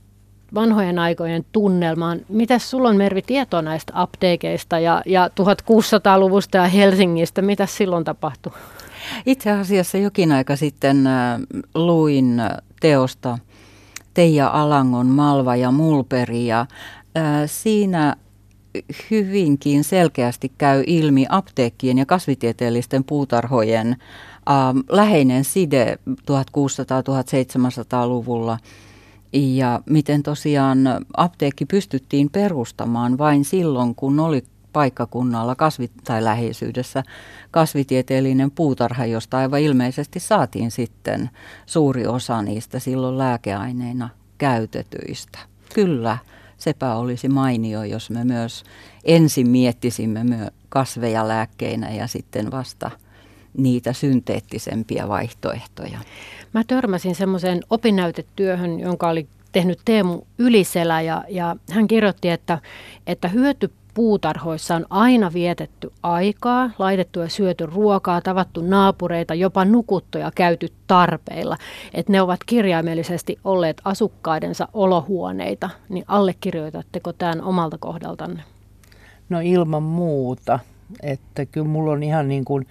[0.55, 2.21] vanhojen aikojen tunnelmaan.
[2.29, 7.43] Mitäs sulla on Mervi tietoa näistä apteekeista ja, ja 1600-luvusta ja Helsingistä?
[7.43, 8.53] Mitä silloin tapahtui?
[9.27, 11.41] Itse asiassa jokin aika sitten äh,
[11.75, 12.43] luin
[12.81, 13.38] teosta
[14.15, 18.17] Teija Alangon Malva ja Mulperi ja äh, siinä
[19.11, 23.96] hyvinkin selkeästi käy ilmi apteekkien ja kasvitieteellisten puutarhojen äh,
[24.88, 28.58] läheinen side 1600-1700-luvulla
[29.32, 30.78] ja miten tosiaan
[31.16, 37.02] apteekki pystyttiin perustamaan vain silloin, kun oli paikkakunnalla kasvi- tai läheisyydessä
[37.50, 41.30] kasvitieteellinen puutarha, josta aivan ilmeisesti saatiin sitten
[41.66, 44.08] suuri osa niistä silloin lääkeaineina
[44.38, 45.38] käytetyistä.
[45.74, 46.18] Kyllä,
[46.62, 48.64] sepä olisi mainio, jos me myös
[49.05, 52.90] ensin miettisimme myö kasveja lääkkeinä ja sitten vasta
[53.57, 55.98] niitä synteettisempiä vaihtoehtoja.
[56.53, 62.59] Mä törmäsin semmoiseen opinnäytetyöhön, jonka oli tehnyt Teemu Yliselä ja, ja hän kirjoitti, että,
[63.07, 70.19] että hyöty puutarhoissa on aina vietetty aikaa, laitettu ja syöty ruokaa, tavattu naapureita, jopa nukuttu
[70.19, 71.57] ja käyty tarpeilla.
[71.95, 75.71] Että ne ovat kirjaimellisesti olleet asukkaidensa olohuoneita.
[75.88, 78.43] Niin allekirjoitatteko tämän omalta kohdaltanne?
[79.29, 80.59] No ilman muuta.
[81.03, 82.67] Että kyllä mulla on ihan niin kuin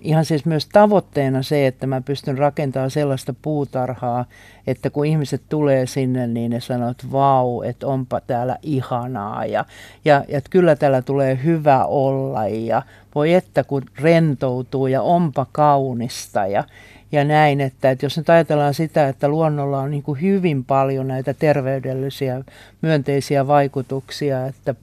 [0.00, 4.24] ihan siis myös tavoitteena se, että mä pystyn rakentamaan sellaista puutarhaa,
[4.66, 9.64] että kun ihmiset tulee sinne, niin ne sanoo, että vau, että onpa täällä ihanaa ja,
[10.04, 12.48] ja, ja että kyllä täällä tulee hyvä olla.
[12.48, 12.82] Ja
[13.14, 16.64] voi että kun rentoutuu ja onpa kaunista ja,
[17.12, 21.08] ja näin, että, että jos nyt ajatellaan sitä, että luonnolla on niin kuin hyvin paljon
[21.08, 22.44] näitä terveydellisiä
[22.82, 24.74] myönteisiä vaikutuksia, että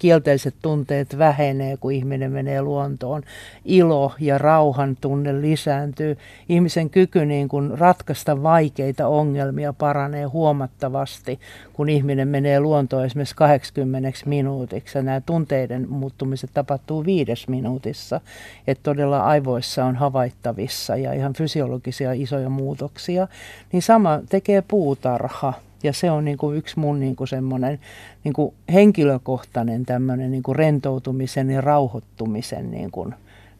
[0.00, 3.22] kielteiset tunteet vähenee, kun ihminen menee luontoon.
[3.64, 6.18] Ilo ja rauhan tunne lisääntyy.
[6.48, 11.40] Ihmisen kyky niin kuin ratkaista vaikeita ongelmia paranee huomattavasti,
[11.72, 15.02] kun ihminen menee luontoon esimerkiksi 80 minuutiksi.
[15.02, 18.20] Nämä tunteiden muuttumiset tapahtuu viides minuutissa.
[18.66, 23.28] Että todella aivoissa on havaittavissa ja ihan fysiologisia isoja muutoksia.
[23.72, 27.78] Niin sama tekee puutarha ja se on niin kuin yksi mun niin kuin semmoinen
[28.24, 33.14] niin kuin henkilökohtainen tämmöinen niin kuin rentoutumisen ja rauhoittumisen niin kuin,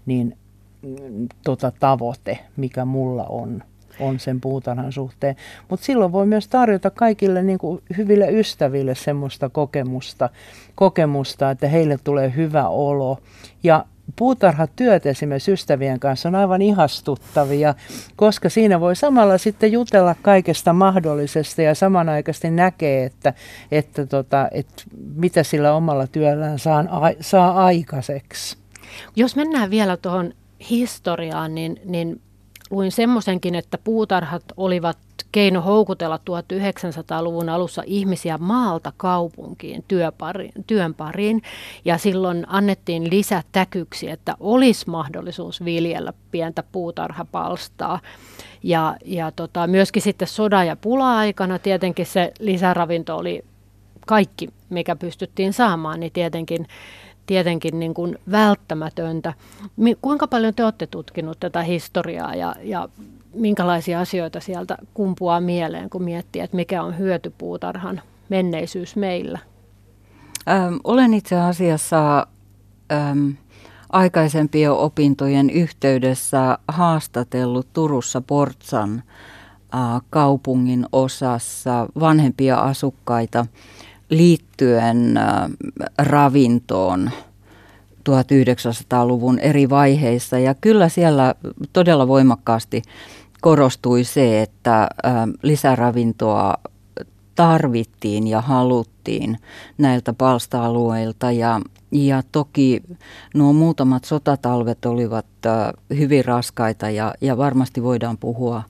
[0.06, 0.36] niin,
[1.44, 3.62] tota tavoite, mikä mulla on
[4.00, 5.36] on sen puutarhan suhteen.
[5.68, 10.30] Mutta silloin voi myös tarjota kaikille niin kuin hyville ystäville semmoista kokemusta,
[10.74, 13.18] kokemusta, että heille tulee hyvä olo.
[13.62, 13.84] Ja
[14.16, 17.74] puutarhatyöt esimerkiksi ystävien kanssa on aivan ihastuttavia,
[18.16, 23.34] koska siinä voi samalla sitten jutella kaikesta mahdollisesta ja samanaikaisesti näkee, että,
[23.72, 24.82] että, tota, että
[25.14, 26.84] mitä sillä omalla työllään saa,
[27.20, 28.56] saa aikaiseksi.
[29.16, 30.32] Jos mennään vielä tuohon
[30.70, 32.20] historiaan, niin, niin
[32.70, 34.98] luin semmoisenkin, että puutarhat olivat
[35.32, 41.42] keino houkutella 1900-luvun alussa ihmisiä maalta kaupunkiin työpari, työn pariin.
[41.84, 48.00] Ja silloin annettiin lisätäkyksi, että olisi mahdollisuus viljellä pientä puutarhapalstaa.
[48.62, 53.44] Ja, ja tota, myöskin sitten sodan ja pula-aikana tietenkin se lisäravinto oli
[54.06, 56.66] kaikki, mikä pystyttiin saamaan, niin tietenkin
[57.30, 59.34] tietenkin niin kuin välttämätöntä.
[60.02, 62.88] Kuinka paljon te olette tutkinut tätä historiaa ja, ja
[63.34, 69.38] minkälaisia asioita sieltä kumpuaa mieleen, kun miettii, että mikä on hyötypuutarhan menneisyys meillä?
[70.48, 72.26] Ähm, olen itse asiassa
[72.92, 73.30] ähm,
[73.92, 79.02] aikaisempien opintojen yhteydessä haastatellut Turussa Portsan
[79.74, 83.46] äh, kaupungin osassa vanhempia asukkaita
[84.10, 85.20] liittyen
[85.98, 87.10] ravintoon
[88.10, 90.38] 1900-luvun eri vaiheissa.
[90.38, 91.34] Ja kyllä siellä
[91.72, 92.82] todella voimakkaasti
[93.40, 94.88] korostui se, että
[95.42, 96.54] lisäravintoa
[97.34, 99.38] tarvittiin ja haluttiin
[99.78, 101.60] näiltä palsta-alueilta ja,
[101.92, 102.82] ja toki
[103.34, 105.26] nuo muutamat sotatalvet olivat
[105.98, 108.62] hyvin raskaita ja, ja varmasti voidaan puhua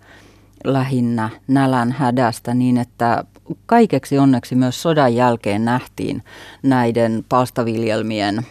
[0.64, 3.24] lähinnä nälän hädästä niin, että
[3.66, 6.22] kaikeksi onneksi myös sodan jälkeen nähtiin
[6.62, 8.46] näiden palstaviljelmien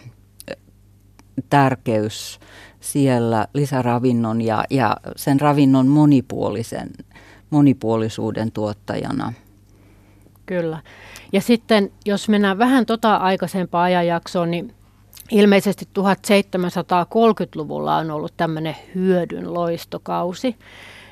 [1.50, 2.40] tärkeys
[2.80, 6.90] siellä lisäravinnon ja, ja sen ravinnon monipuolisen,
[7.50, 9.34] monipuolisuuden tuottajana.
[10.46, 10.82] Kyllä.
[11.34, 14.74] Ja sitten jos mennään vähän tota aikaisempaa ajanjaksoa, niin
[15.32, 20.56] ilmeisesti 1730-luvulla on ollut tämmöinen hyödyn loistokausi.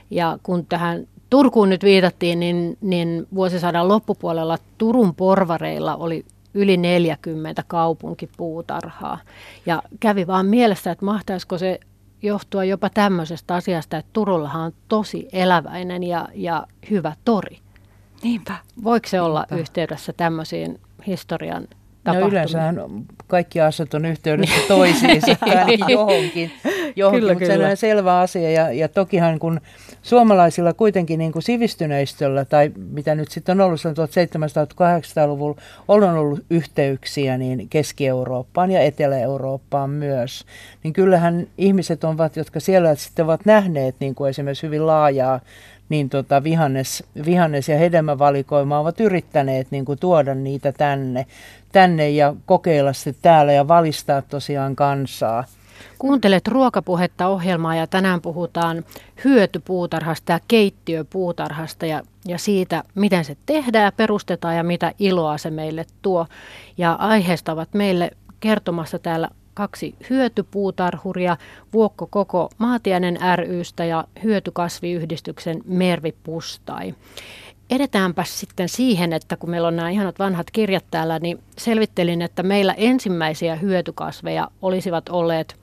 [0.10, 7.63] Ja kun tähän Turkuun nyt viitattiin, niin, niin vuosisadan loppupuolella Turun porvareilla oli yli 40
[7.68, 9.20] kaupunkipuutarhaa.
[9.66, 11.80] Ja kävi vaan mielessä, että mahtaisiko se
[12.22, 17.58] johtua jopa tämmöisestä asiasta, että Turullahan on tosi eläväinen ja, ja hyvä tori.
[18.24, 18.56] Niinpä.
[18.84, 19.56] Voiko se olla Niinpä.
[19.56, 21.68] yhteydessä tämmöisiin historian
[22.13, 22.74] No yleensä
[23.28, 25.28] kaikki asiat on yhteydessä toisiinsa,
[25.88, 26.52] johonkin,
[26.96, 27.66] johonkin kyllä, mutta kyllä.
[27.66, 28.52] se on selvä asia.
[28.52, 29.62] Ja, ja tokihan kun
[30.08, 37.38] suomalaisilla kuitenkin niin kuin sivistyneistöllä, tai mitä nyt sitten on ollut 1700-1800-luvulla, on ollut yhteyksiä
[37.38, 40.46] niin Keski-Eurooppaan ja Etelä-Eurooppaan myös,
[40.84, 45.39] niin kyllähän ihmiset ovat, jotka siellä sitten ovat nähneet niin kuin esimerkiksi hyvin laajaa
[45.89, 51.26] niin tota vihannes, vihannes- ja hedelmävalikoima ovat yrittäneet niin kuin tuoda niitä tänne,
[51.72, 55.43] tänne ja kokeilla se täällä ja valistaa tosiaan kansaa.
[56.00, 58.86] Kuuntelet ruokapuhetta ohjelmaa ja tänään puhutaan
[59.24, 65.50] hyötypuutarhasta ja keittiöpuutarhasta ja, ja siitä, miten se tehdään ja perustetaan ja mitä iloa se
[65.50, 66.28] meille tuo.
[66.78, 71.38] Ja aiheesta ovat meille kertomassa täällä kaksi hyötypuutarhuria,
[71.74, 76.96] Vuokko Koko Maatiainen rystä ja Hyötykasviyhdistyksen Mervi Pustai.
[77.70, 82.44] Edetäänpä sitten siihen, että kun meillä on nämä ihanat vanhat kirjat täällä, niin selvittelin, että
[82.44, 85.56] meillä ensimmäisiä hyötykasveja olisivat olleet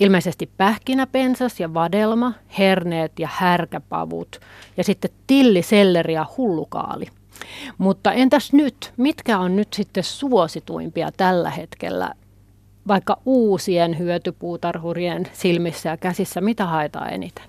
[0.00, 4.40] ilmeisesti pähkinäpensas ja vadelma, herneet ja härkäpavut
[4.76, 7.06] ja sitten tilli, selleri ja hullukaali.
[7.78, 8.92] Mutta entäs nyt?
[8.96, 12.14] Mitkä on nyt sitten suosituimpia tällä hetkellä
[12.88, 17.44] vaikka uusien hyötypuutarhurien silmissä ja käsissä, mitä haetaan eniten?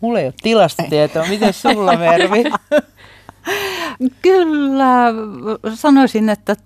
[0.00, 1.26] Mulla ei ole tilastotietoa.
[1.28, 2.44] Miten sulla, Mervi?
[4.22, 5.04] Kyllä,
[5.74, 6.56] sanoisin, että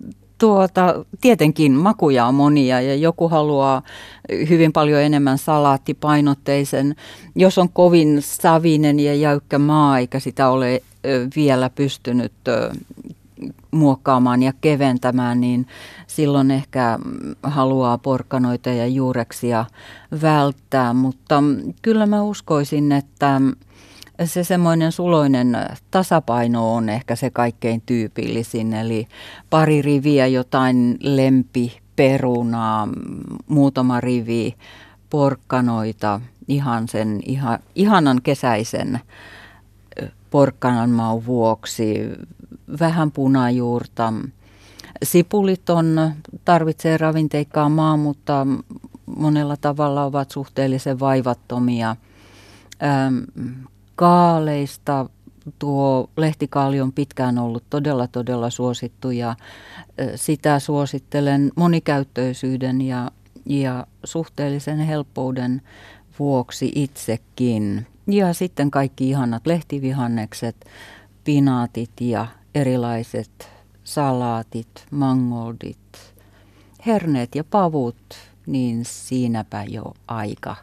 [0.43, 3.81] tuota, tietenkin makuja on monia ja joku haluaa
[4.49, 6.95] hyvin paljon enemmän salaattipainotteisen.
[7.35, 10.81] Jos on kovin savinen ja jäykkä maa eikä sitä ole
[11.35, 12.33] vielä pystynyt
[13.71, 15.67] muokkaamaan ja keventämään, niin
[16.07, 16.99] silloin ehkä
[17.43, 19.65] haluaa porkkanoita ja juureksia
[20.21, 20.93] välttää.
[20.93, 21.43] Mutta
[21.81, 23.41] kyllä mä uskoisin, että
[24.25, 25.57] se semmoinen suloinen
[25.91, 28.73] tasapaino on ehkä se kaikkein tyypillisin.
[28.73, 29.07] Eli
[29.49, 32.87] pari riviä jotain lempi, perunaa,
[33.47, 34.55] muutama rivi
[35.09, 38.99] porkkanoita, ihan sen ihan, ihanan kesäisen
[40.31, 41.95] porkkanan maun vuoksi,
[42.79, 44.13] vähän punajuurta.
[45.03, 46.13] Sipulit on,
[46.45, 48.47] tarvitsee ravinteikkaa maa, mutta
[49.15, 51.95] monella tavalla ovat suhteellisen vaivattomia.
[53.95, 55.09] Kaaleista
[55.59, 59.35] tuo lehtikaali on pitkään ollut todella todella suosittu ja
[60.15, 63.11] sitä suosittelen monikäyttöisyyden ja,
[63.45, 65.61] ja suhteellisen helppouden
[66.19, 67.87] vuoksi itsekin.
[68.07, 70.65] Ja sitten kaikki ihanat lehtivihannekset,
[71.23, 73.49] pinaatit ja erilaiset
[73.83, 75.77] salaatit, mangoldit,
[76.85, 80.55] herneet ja pavut, niin siinäpä jo aika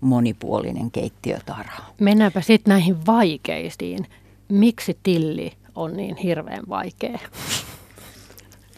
[0.00, 1.84] monipuolinen keittiötarha.
[2.00, 4.06] Mennäänpä sitten näihin vaikeisiin.
[4.48, 7.18] Miksi tilli on niin hirveän vaikea?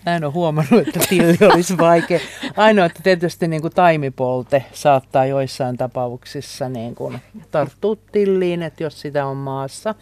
[0.07, 2.21] Mä en ole huomannut, että tilli olisi vaikea.
[2.57, 7.19] Ainoa, että tietysti niin kuin taimipolte saattaa joissain tapauksissa niin kuin
[7.51, 9.95] tarttua tilliin, että jos sitä on maassa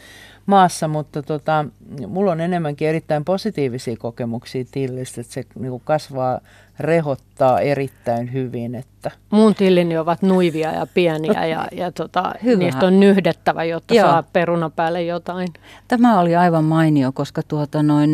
[0.51, 1.65] maassa, mutta tota,
[2.07, 6.41] mulla on enemmänkin erittäin positiivisia kokemuksia tillistä, että se niin kasvaa,
[6.81, 8.75] rehottaa erittäin hyvin.
[8.75, 9.11] Että.
[9.31, 14.07] Mun tillini ovat nuivia ja pieniä ja, ja tota, niistä on nyhdettävä, jotta Joo.
[14.07, 15.49] saa peruna päälle jotain.
[15.89, 18.11] Tämä oli aivan mainio, koska tuota noin,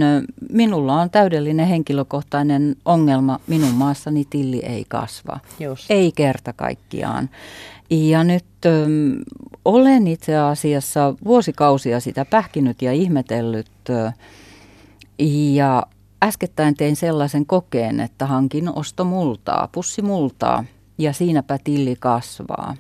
[0.51, 3.41] minulla on täydellinen henkilökohtainen ongelma.
[3.47, 5.41] Minun maassani tilli ei kasva.
[5.61, 5.91] Just.
[5.91, 7.31] Ei kerta kaikkiaan.
[7.91, 8.87] Ja nyt ö,
[9.65, 13.71] olen itse asiassa vuosikausia sitä pähkinyt ja ihmetellyt.
[13.91, 14.13] Ö,
[15.55, 15.83] ja
[16.27, 20.65] äskettäin tein sellaisen kokeen, että hankin ostomultaa, pussimultaa
[20.99, 22.77] ja siinäpä tilli kasvaa.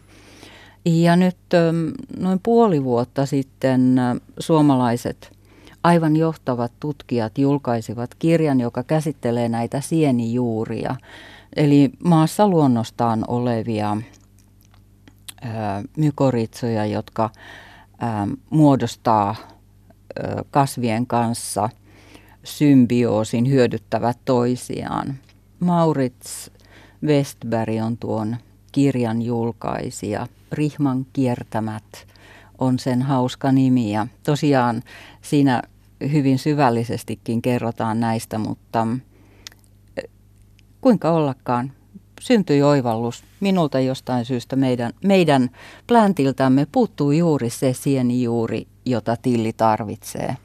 [0.84, 1.36] Ja nyt
[2.18, 3.96] noin puoli vuotta sitten
[4.38, 5.36] suomalaiset
[5.82, 10.96] aivan johtavat tutkijat julkaisivat kirjan, joka käsittelee näitä sienijuuria,
[11.56, 13.96] eli maassa luonnostaan olevia
[15.96, 17.30] mykoritsoja, jotka
[18.50, 19.34] muodostaa
[20.50, 21.68] kasvien kanssa
[22.46, 25.14] symbioosin, hyödyttävät toisiaan.
[25.60, 26.50] Maurits
[27.04, 28.36] Westberg on tuon
[28.72, 30.26] kirjan julkaisija.
[30.52, 32.06] Rihman kiertämät
[32.58, 34.82] on sen hauska nimi ja tosiaan
[35.22, 35.62] siinä
[36.12, 38.86] hyvin syvällisestikin kerrotaan näistä, mutta
[40.80, 41.72] kuinka ollakaan
[42.20, 43.24] syntyi oivallus.
[43.40, 45.50] Minulta jostain syystä meidän, meidän
[45.86, 50.36] pläntiltämme puuttuu juuri se sienijuuri, jota tilli tarvitsee.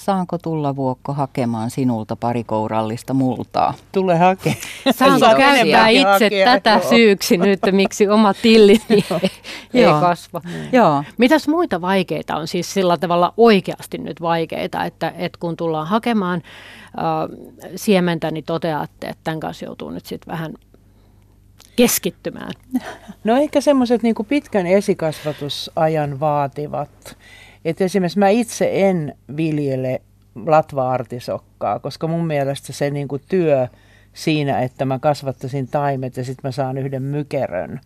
[0.00, 3.74] Saanko tulla Vuokko hakemaan sinulta pari kourallista multaa?
[3.92, 4.54] Tule hakea.
[4.98, 6.90] Saanko käyttää itse hakea, tätä joo.
[6.90, 8.76] syyksi nyt, miksi oma tilli
[9.74, 10.40] ei kasva?
[10.72, 11.04] Joo.
[11.18, 16.42] Mitäs muita vaikeita on siis sillä tavalla oikeasti nyt vaikeita, että, että kun tullaan hakemaan
[16.84, 17.38] äh,
[17.76, 20.54] siementä, niin toteatte, että tämän kanssa joutuu nyt sitten vähän
[21.76, 22.52] keskittymään?
[23.24, 27.16] No ehkä semmoiset niin pitkän esikasvatusajan vaativat.
[27.64, 30.00] Et esimerkiksi mä itse en viljele
[30.46, 33.68] latva-artisokkaa, koska mun mielestä se niin kuin työ
[34.12, 37.80] siinä, että mä kasvattaisin taimet ja sitten mä saan yhden mykerön,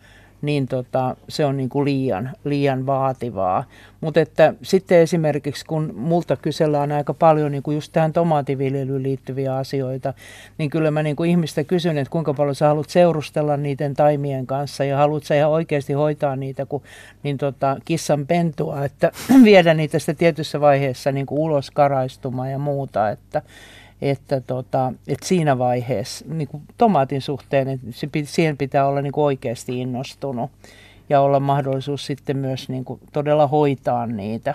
[0.46, 3.64] niin tota, se on niin kuin liian, liian vaativaa.
[4.00, 9.56] Mutta että sitten esimerkiksi kun multa kysellään aika paljon niin kuin just tähän tomaativiljelyyn liittyviä
[9.56, 10.14] asioita,
[10.58, 14.46] niin kyllä mä niin kuin ihmistä kysyn, että kuinka paljon sä haluat seurustella niiden taimien
[14.46, 16.82] kanssa ja haluat sä ihan oikeasti hoitaa niitä kuin
[17.22, 19.12] niin tota, kissan pentua, että
[19.44, 23.42] viedä niitä sitten tietyssä vaiheessa niin kuin ulos karaistumaan ja muuta, että
[24.02, 29.12] että, tota, että siinä vaiheessa niin kuin tomaatin suhteen, että se, siihen pitää olla niin
[29.12, 30.50] kuin oikeasti innostunut
[31.08, 34.54] ja olla mahdollisuus sitten myös niin kuin todella hoitaa niitä.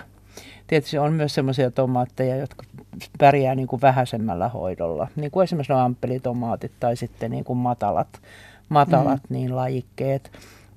[0.66, 2.64] Tietysti on myös sellaisia tomaatteja, jotka
[3.18, 8.08] pärjää niin kuin vähäisemmällä hoidolla, niin kuin esimerkiksi nuo amppelitomaatit tai sitten niin kuin matalat,
[8.68, 9.34] matalat mm.
[9.34, 10.30] niin lajikkeet.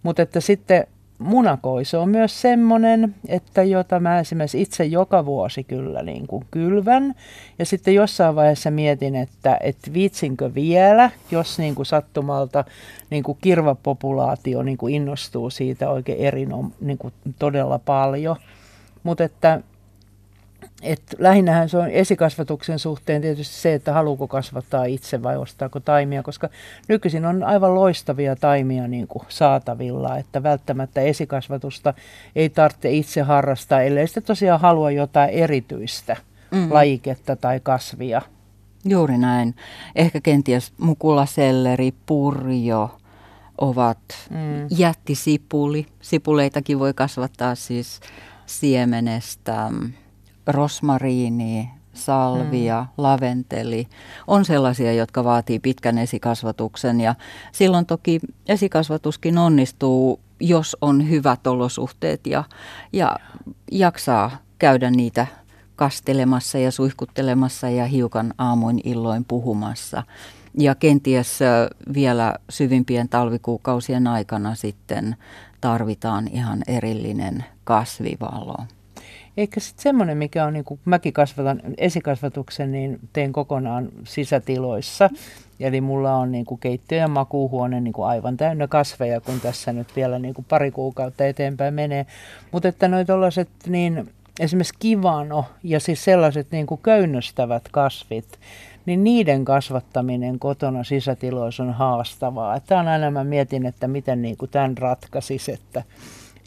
[0.04, 0.88] Mutta että sitten
[1.24, 7.16] munakoiso on myös semmoinen, että jota mä esimerkiksi itse joka vuosi kyllä niin kuin kylvän.
[7.60, 12.66] Ja sitten jossain vaiheessa mietin, että, että viitsinkö vielä, jos niin kuin sattumalta
[13.10, 18.36] niin kuin kirvapopulaatio niin kuin innostuu siitä oikein erinom, niin kuin todella paljon.
[19.04, 19.62] Mutta että
[20.84, 26.24] et lähinnähän se on esikasvatuksen suhteen tietysti se, että haluuko kasvattaa itse vai ostaako taimia,
[26.24, 26.50] koska
[26.88, 31.94] nykyisin on aivan loistavia taimia niin kuin saatavilla, että välttämättä esikasvatusta
[32.36, 36.18] ei tarvitse itse harrastaa, ellei sitten tosiaan halua jotain erityistä
[36.52, 36.74] mm.
[36.74, 38.22] lajiketta tai kasvia.
[38.86, 39.56] Juuri näin.
[39.96, 42.98] Ehkä kenties mukulaselleri, purjo
[43.58, 44.68] ovat mm.
[44.78, 45.86] jättisipuli.
[46.02, 48.00] Sipuleitakin voi kasvattaa siis
[48.46, 49.72] siemenestä
[50.48, 52.88] rosmariini, salvia, mm.
[53.04, 53.88] laventeli
[54.28, 57.16] on sellaisia, jotka vaatii pitkän esikasvatuksen ja
[57.52, 62.44] silloin toki esikasvatuskin onnistuu, jos on hyvät olosuhteet ja,
[62.94, 63.16] ja
[63.72, 65.28] jaksaa käydä niitä
[65.76, 70.04] kastelemassa ja suihkuttelemassa ja hiukan aamuin illoin puhumassa.
[70.60, 71.40] Ja kenties
[71.94, 75.16] vielä syvimpien talvikuukausien aikana sitten
[75.62, 78.56] tarvitaan ihan erillinen kasvivalo.
[79.38, 85.10] Eikä sitten semmoinen, mikä on, niin kuin mäkin kasvatan esikasvatuksen, niin teen kokonaan sisätiloissa.
[85.60, 89.74] Eli mulla on niin kuin keittiö ja makuuhuone niin kuin aivan täynnä kasveja, kun tässä
[89.74, 92.06] nyt vielä niin kuin pari kuukautta eteenpäin menee.
[92.52, 94.10] Mutta että noin tuollaiset niin
[94.40, 98.40] esimerkiksi kivano ja siis sellaiset niin kuin köynnöstävät kasvit,
[98.86, 102.60] niin niiden kasvattaminen kotona sisätiloissa on haastavaa.
[102.60, 105.84] Tämä on aina, mä mietin, että miten niin kuin tämän ratkaisisi, että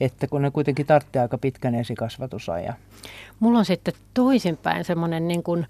[0.01, 2.75] että kun ne kuitenkin tarvitsee aika pitkän esikasvatusajan.
[3.41, 5.67] Mulla on sitten toisinpäin semmoinen niin kuin,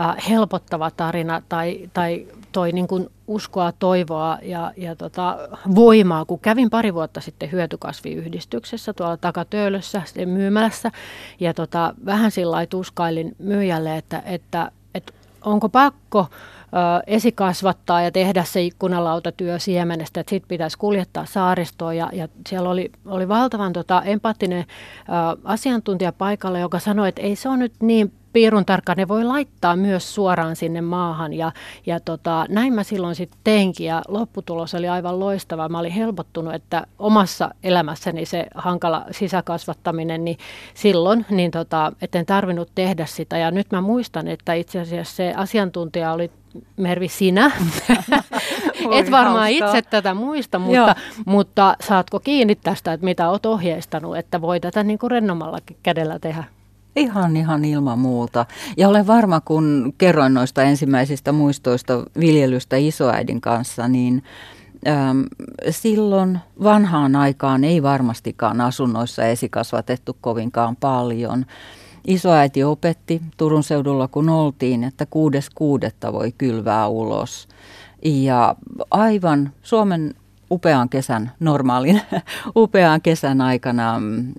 [0.00, 5.38] äh, helpottava tarina tai, tai toi niin kuin uskoa, toivoa ja, ja tota,
[5.74, 10.90] voimaa, kun kävin pari vuotta sitten hyötykasviyhdistyksessä tuolla takatöölössä myymälässä
[11.40, 15.12] ja tota, vähän sillä tuskailin myyjälle, että, että, että
[15.44, 16.26] onko pakko
[17.06, 21.96] esikasvattaa ja tehdä se ikkunalautatyö siemenestä, että sitten pitäisi kuljettaa saaristoon.
[21.96, 24.64] Ja, ja siellä oli, oli valtavan tota, empaattinen ä,
[25.44, 29.76] asiantuntija paikalla, joka sanoi, että ei se ole nyt niin piirun tarkkaan, ne voi laittaa
[29.76, 31.52] myös suoraan sinne maahan ja,
[31.86, 35.68] ja tota, näin mä silloin sitten teinkin ja lopputulos oli aivan loistava.
[35.68, 40.38] Mä olin helpottunut, että omassa elämässäni se hankala sisäkasvattaminen, niin
[40.74, 45.34] silloin niin tota, etten tarvinnut tehdä sitä ja nyt mä muistan, että itse asiassa se
[45.36, 46.30] asiantuntija oli
[46.76, 47.50] Mervi, sinä.
[48.98, 49.68] Et varmaan hauskaa.
[49.68, 50.96] itse tätä muista, mutta,
[51.26, 56.18] mutta saatko kiinni tästä, että mitä olet ohjeistanut, että voi tätä niin kuin rennommallakin kädellä
[56.18, 56.44] tehdä?
[56.96, 58.46] Ihan, ihan ilman muuta.
[58.76, 64.22] Ja olen varma, kun kerroin noista ensimmäisistä muistoista viljelystä isoäidin kanssa, niin
[64.88, 65.24] äm,
[65.70, 71.46] silloin vanhaan aikaan ei varmastikaan asunnoissa esikasvatettu kovinkaan paljon.
[72.06, 77.48] Isoäiti opetti Turun seudulla, kun oltiin, että kuudes kuudetta voi kylvää ulos.
[78.04, 78.56] Ja
[78.90, 80.14] aivan Suomen
[80.50, 82.00] upean kesän, normaalin
[82.56, 84.32] upean kesän aikana mm,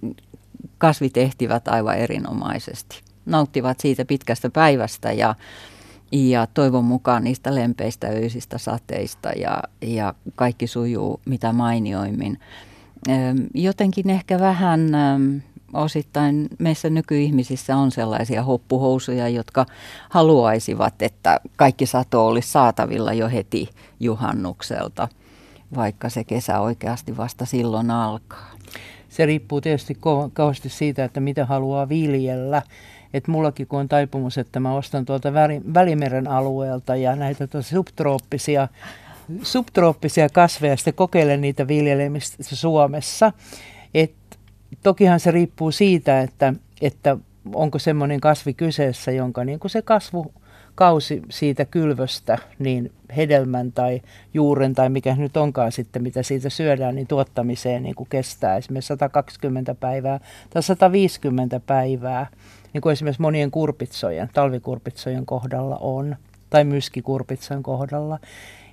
[0.77, 3.01] kasvit ehtivät aivan erinomaisesti.
[3.25, 5.35] Nauttivat siitä pitkästä päivästä ja,
[6.11, 12.39] ja toivon mukaan niistä lempeistä öisistä sateista ja, ja kaikki sujuu mitä mainioimmin.
[13.53, 14.91] Jotenkin ehkä vähän
[15.75, 19.65] osittain meissä nykyihmisissä on sellaisia hoppuhousuja, jotka
[20.09, 23.69] haluaisivat, että kaikki sato olisi saatavilla jo heti
[23.99, 25.07] juhannukselta,
[25.75, 28.51] vaikka se kesä oikeasti vasta silloin alkaa.
[29.09, 29.97] Se riippuu tietysti
[30.33, 32.61] kauheasti siitä, että mitä haluaa viljellä.
[33.13, 35.33] Että mullakin kun on taipumus, että mä ostan tuolta
[35.73, 38.67] Välimeren alueelta ja näitä subtrooppisia
[39.41, 43.31] subtrooppisia kasveja ja sitten kokeilen niitä viljelemistä Suomessa.
[44.83, 47.17] Tokihan se riippuu siitä, että, että
[47.53, 54.01] onko semmoinen kasvi kyseessä, jonka niin kuin se kasvukausi siitä kylvöstä, niin hedelmän tai
[54.33, 58.87] juuren tai mikä nyt onkaan sitten, mitä siitä syödään, niin tuottamiseen niin kuin kestää esimerkiksi
[58.87, 62.27] 120 päivää tai 150 päivää,
[62.73, 66.15] niin kuin esimerkiksi monien kurpitsojen, talvikurpitsojen kohdalla on,
[66.49, 68.19] tai myskikurpitsan kohdalla.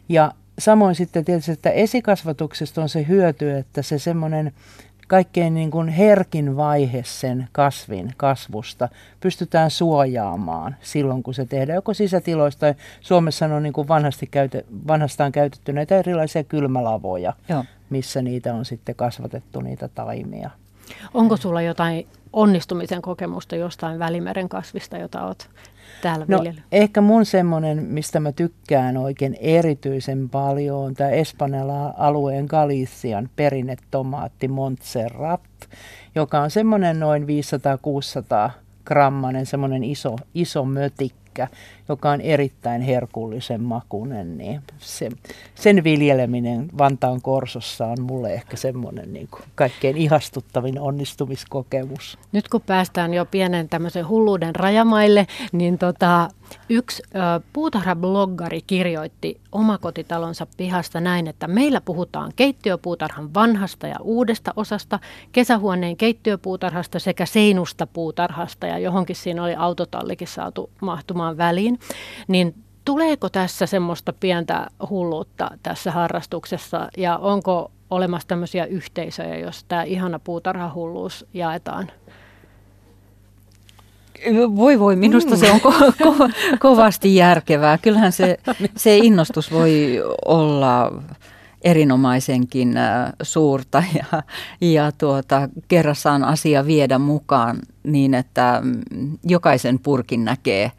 [0.08, 4.52] Ja samoin sitten tietysti, että esikasvatuksesta on se hyöty, että se semmoinen
[5.12, 8.88] kaikkein niin kuin herkin vaihe sen kasvin kasvusta
[9.20, 12.74] pystytään suojaamaan silloin, kun se tehdään joko sisätiloista.
[13.00, 17.64] Suomessa on niin kuin vanhasti käyte, vanhastaan käytetty näitä erilaisia kylmälavoja, Joo.
[17.90, 20.50] missä niitä on sitten kasvatettu, niitä taimia.
[21.14, 25.50] Onko sulla jotain onnistumisen kokemusta jostain Välimeren kasvista, jota olet
[26.02, 32.46] täällä no, Ehkä mun semmoinen, mistä mä tykkään oikein erityisen paljon, on tämä Espanjala alueen
[32.48, 35.40] Galician perinnetomaatti Montserrat,
[36.14, 37.26] joka on semmoinen noin
[38.46, 38.50] 500-600
[38.84, 41.14] grammanen, semmoinen iso, iso mötik
[41.88, 45.08] joka on erittäin herkullisen makunen, niin se,
[45.54, 52.18] sen viljeleminen Vantaan korsossa on mulle ehkä semmoinen niin kuin kaikkein ihastuttavin onnistumiskokemus.
[52.32, 56.28] Nyt kun päästään jo pienen tämmöisen hulluuden rajamaille, niin tota,
[56.68, 57.02] Yksi
[57.52, 64.98] puutarhabloggari kirjoitti omakotitalonsa pihasta näin, että meillä puhutaan keittiöpuutarhan vanhasta ja uudesta osasta,
[65.32, 71.78] kesähuoneen keittiöpuutarhasta sekä seinusta puutarhasta ja johonkin siinä oli autotallikin saatu mahtumaan väliin.
[72.28, 79.82] Niin tuleeko tässä semmoista pientä hulluutta tässä harrastuksessa ja onko olemassa tämmöisiä yhteisöjä, jos tämä
[79.82, 81.90] ihana puutarhahulluus jaetaan?
[84.56, 85.36] Voi voi, minusta mm.
[85.36, 87.78] se on ko- ko- kovasti järkevää.
[87.78, 88.38] Kyllähän se,
[88.76, 91.02] se innostus voi olla
[91.62, 94.22] erinomaisenkin äh, suurta ja,
[94.60, 100.72] ja tuota, kerrassaan asia viedä mukaan niin, että mm, jokaisen purkin näkee,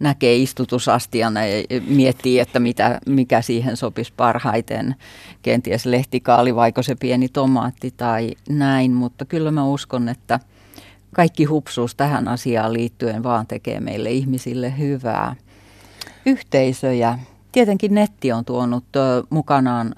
[0.00, 4.94] näkee istutusastiana ja miettii, että mitä, mikä siihen sopisi parhaiten.
[5.42, 10.40] Kenties lehtikaali, vaiko se pieni tomaatti tai näin, mutta kyllä mä uskon, että–
[11.14, 15.36] kaikki hupsuus tähän asiaan liittyen vaan tekee meille ihmisille hyvää.
[16.26, 17.18] Yhteisöjä.
[17.52, 18.84] Tietenkin netti on tuonut
[19.30, 19.94] mukanaan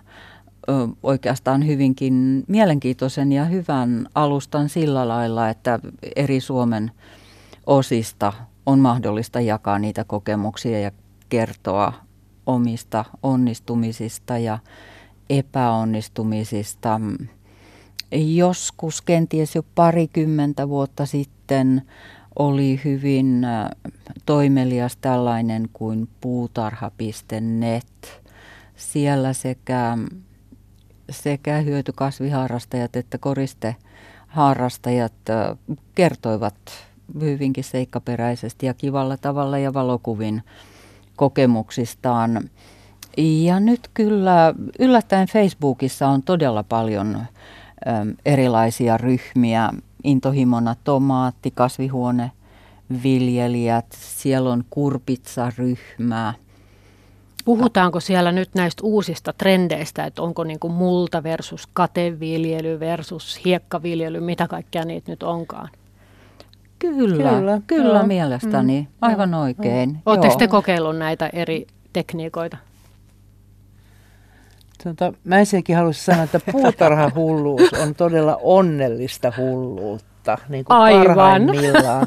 [1.02, 5.78] oikeastaan hyvinkin mielenkiintoisen ja hyvän alustan sillä lailla, että
[6.16, 6.90] eri Suomen
[7.66, 8.32] osista
[8.66, 10.90] on mahdollista jakaa niitä kokemuksia ja
[11.28, 11.92] kertoa
[12.46, 14.58] omista onnistumisista ja
[15.30, 17.00] epäonnistumisista
[18.12, 21.82] joskus kenties jo parikymmentä vuotta sitten
[22.38, 23.68] oli hyvin äh,
[24.26, 28.22] toimelias tällainen kuin puutarha.net.
[28.76, 29.98] Siellä sekä,
[31.10, 35.56] sekä hyötykasviharrastajat että koristeharrastajat äh,
[35.94, 36.54] kertoivat
[37.20, 40.42] hyvinkin seikkaperäisesti ja kivalla tavalla ja valokuvin
[41.16, 42.50] kokemuksistaan.
[43.16, 47.26] Ja nyt kyllä yllättäen Facebookissa on todella paljon
[48.26, 49.70] erilaisia ryhmiä,
[50.04, 52.30] intohimona tomaatti, kasvihuone,
[53.02, 56.34] viljelijät, siellä on kurpitsaryhmää.
[57.44, 64.20] Puhutaanko siellä nyt näistä uusista trendeistä, että onko niin kuin multa versus kateviljely versus hiekkaviljely,
[64.20, 65.68] mitä kaikkea niitä nyt onkaan?
[66.78, 68.80] Kyllä, kyllä, kyllä mielestäni.
[68.80, 69.98] Mm, Aivan oikein.
[70.06, 72.56] Oletteko te kokeillut näitä eri tekniikoita?
[74.84, 81.06] Tota, mä ensinnäkin haluaisin sanoa, että puutarhahulluus on todella onnellista hulluutta, niin kuin Aivan.
[81.06, 82.06] parhaimmillaan.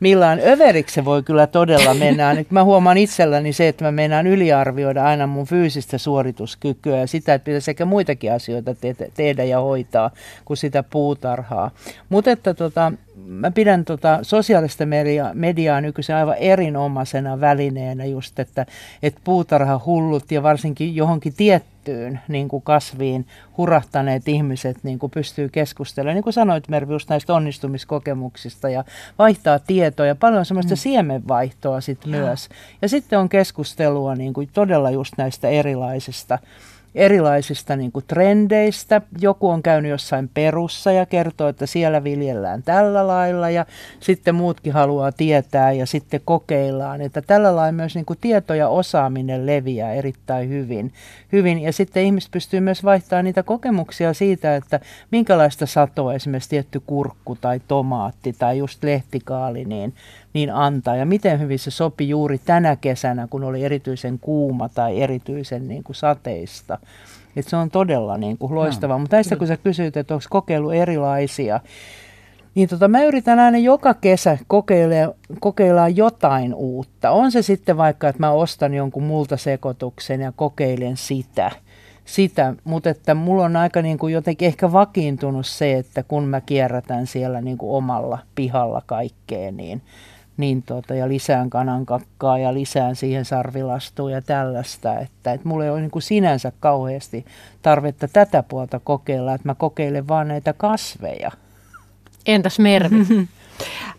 [0.00, 2.34] Millaan överiksi se voi kyllä todella mennä.
[2.34, 7.34] Nyt mä huomaan itselläni se, että mä mennään yliarvioida aina mun fyysistä suorituskykyä ja sitä,
[7.34, 10.10] että pitäisi sekä muitakin asioita te- tehdä ja hoitaa
[10.44, 11.70] kuin sitä puutarhaa.
[12.08, 12.92] Mutta että tota,
[13.26, 18.66] mä pidän tota sosiaalista media, mediaa nykyisin aivan erinomaisena välineenä just, että,
[19.02, 21.73] että puutarha hullut ja varsinkin johonkin tiettyyn
[22.28, 23.26] niin kuin kasviin
[23.56, 28.84] hurahtaneet ihmiset niin kuin pystyy keskustelemaan, niin kuin sanoit Mervi, just näistä onnistumiskokemuksista ja
[29.18, 30.78] vaihtaa tietoja, paljon semmoista mm.
[30.78, 32.48] siemenvaihtoa sit myös.
[32.82, 36.38] Ja sitten on keskustelua niin kuin todella just näistä erilaisista
[36.94, 39.00] erilaisista niin kuin trendeistä.
[39.20, 43.66] Joku on käynyt jossain perussa ja kertoo, että siellä viljellään tällä lailla ja
[44.00, 47.00] sitten muutkin haluaa tietää ja sitten kokeillaan.
[47.00, 50.92] Että tällä lailla myös niin kuin tieto ja osaaminen leviää erittäin hyvin.
[51.32, 51.58] hyvin.
[51.58, 54.80] Ja sitten ihmiset pystyy myös vaihtamaan niitä kokemuksia siitä, että
[55.10, 59.94] minkälaista satoa esimerkiksi tietty kurkku tai tomaatti tai just lehtikaali niin,
[60.34, 60.96] niin antaa.
[60.96, 65.84] Ja miten hyvin se sopi juuri tänä kesänä, kun oli erityisen kuuma tai erityisen niin
[65.84, 66.78] kuin sateista.
[67.36, 68.96] Et se on todella niin kuin loistavaa.
[68.96, 71.60] No, Mutta näistä kun sä kysyit, että onko kokeilu erilaisia,
[72.54, 77.10] niin tota, mä yritän aina joka kesä kokeilla, kokeilla jotain uutta.
[77.10, 81.50] On se sitten vaikka, että mä ostan jonkun multasekoituksen ja kokeilen sitä.
[82.04, 82.54] sitä.
[82.64, 87.06] Mutta että mulla on aika niin kuin jotenkin ehkä vakiintunut se, että kun mä kierrätän
[87.06, 89.82] siellä niin kuin omalla pihalla kaikkea, niin–
[90.36, 94.98] niin tota, ja lisään kanankakkaa ja lisään siihen sarvilastua ja tällaista.
[94.98, 97.24] Että, että mulla ei ole niin kuin sinänsä kauheasti
[97.62, 101.30] tarvetta tätä puolta kokeilla, että mä kokeilen vaan näitä kasveja.
[102.26, 102.96] Entäs Mervi?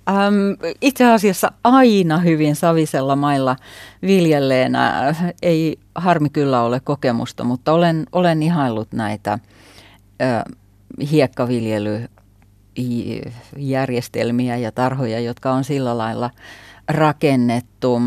[0.10, 3.56] Ähm, itse asiassa aina hyvin savisella mailla
[4.02, 10.44] viljelleenä ei harmi kyllä ole kokemusta, mutta olen, olen ihaillut näitä äh,
[11.12, 12.08] hiekkaviljely
[13.58, 16.30] järjestelmiä ja tarhoja, jotka on sillä lailla
[16.90, 18.02] rakennettu.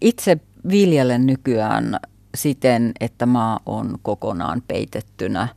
[0.00, 0.38] Itse
[0.70, 1.96] viljelen nykyään
[2.34, 5.48] siten, että maa on kokonaan peitettynä.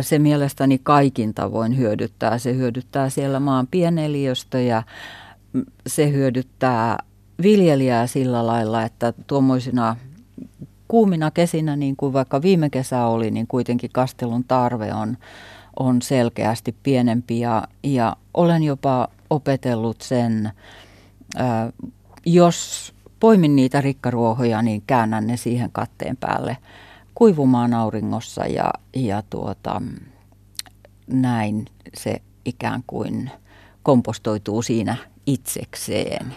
[0.00, 2.38] Se mielestäni kaikin tavoin hyödyttää.
[2.38, 4.82] Se hyödyttää siellä maan pieneliöstöjä.
[5.86, 6.98] Se hyödyttää
[7.42, 9.96] viljelijää sillä lailla, että tuommoisina
[10.88, 15.16] kuumina kesinä, niin kuin vaikka viime kesä oli, niin kuitenkin kastelun tarve on
[15.76, 20.52] on selkeästi pienempi ja, ja olen jopa opetellut sen,
[21.36, 21.72] ää,
[22.26, 26.56] jos poimin niitä rikkaruohoja, niin käännän ne siihen katteen päälle
[27.14, 29.82] kuivumaan auringossa ja, ja tuota,
[31.06, 33.30] näin se ikään kuin
[33.82, 34.96] kompostoituu siinä
[35.26, 36.34] itsekseen.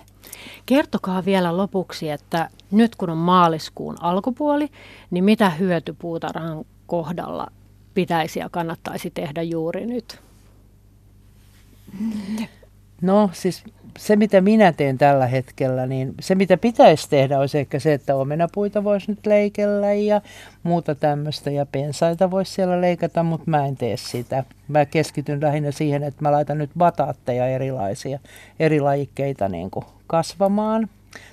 [0.65, 4.69] Kertokaa vielä lopuksi, että nyt kun on maaliskuun alkupuoli,
[5.11, 7.47] niin mitä hyöty puutarhan kohdalla
[7.99, 10.19] pitäisi ja kannattaisi tehdä juuri nyt?
[13.01, 13.63] No siis
[13.97, 18.15] se, mitä minä teen tällä hetkellä, niin se, mitä pitäisi tehdä, olisi ehkä se, että
[18.15, 20.21] omenapuita voisi nyt leikellä ja
[20.63, 24.43] muuta tämmöistä ja pensaita voisi siellä leikata, mutta mä en tee sitä.
[24.67, 28.19] Mä keskityn lähinnä siihen, että mä laitan nyt bataatteja erilaisia,
[28.59, 30.89] eri lajikkeita niin kuin kasvamaan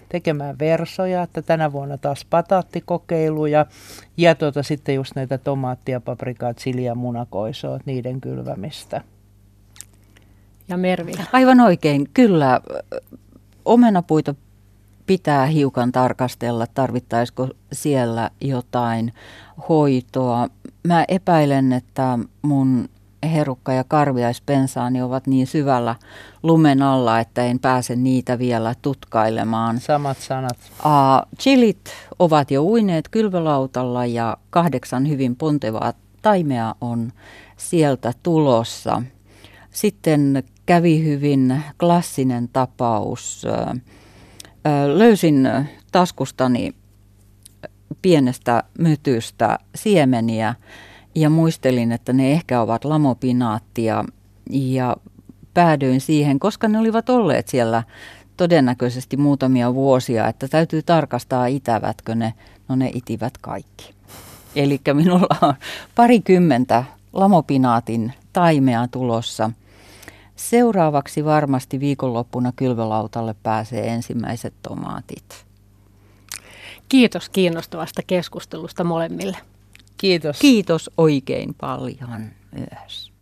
[0.09, 3.67] tekemään versoja, että tänä vuonna taas pataatikokeiluja
[4.17, 9.01] ja tuota, sitten just näitä tomaattia, paprikaa, chiliä, munakoisoa, niiden kylvämistä.
[10.69, 11.13] Ja Mervi.
[11.33, 12.61] Aivan oikein, kyllä.
[13.65, 14.35] Omenapuita
[15.07, 19.13] pitää hiukan tarkastella, tarvittaisiko siellä jotain
[19.69, 20.49] hoitoa.
[20.87, 22.89] Mä epäilen, että mun
[23.23, 25.95] herukka ja karviaispensaani ovat niin syvällä
[26.43, 29.81] lumen alla, että en pääse niitä vielä tutkailemaan.
[29.81, 30.59] Samat sanat.
[30.71, 35.93] Uh, chilit ovat jo uineet kylvölautalla ja kahdeksan hyvin pontevaa
[36.23, 37.13] taimea on
[37.57, 39.03] sieltä tulossa.
[39.71, 43.47] Sitten kävi hyvin klassinen tapaus.
[44.95, 45.49] Löysin
[45.93, 46.75] taskustani
[48.03, 50.55] pienestä mytystä siemeniä
[51.17, 54.05] ja muistelin, että ne ehkä ovat lamopinaattia
[54.51, 54.97] ja
[55.55, 57.83] päädyin siihen, koska ne olivat olleet siellä
[58.37, 62.35] todennäköisesti muutamia vuosia, että täytyy tarkastaa itävätkö ne.
[62.69, 63.95] No ne itivät kaikki.
[64.57, 65.55] Eli minulla on
[65.95, 69.51] parikymmentä lamopinaatin taimea tulossa.
[70.37, 75.47] Seuraavaksi varmasti viikonloppuna kylvölautalle pääsee ensimmäiset tomaatit.
[76.89, 79.37] Kiitos kiinnostavasta keskustelusta molemmille.
[79.97, 80.39] Kiitos.
[80.39, 83.16] Kiitos oikein paljon myös.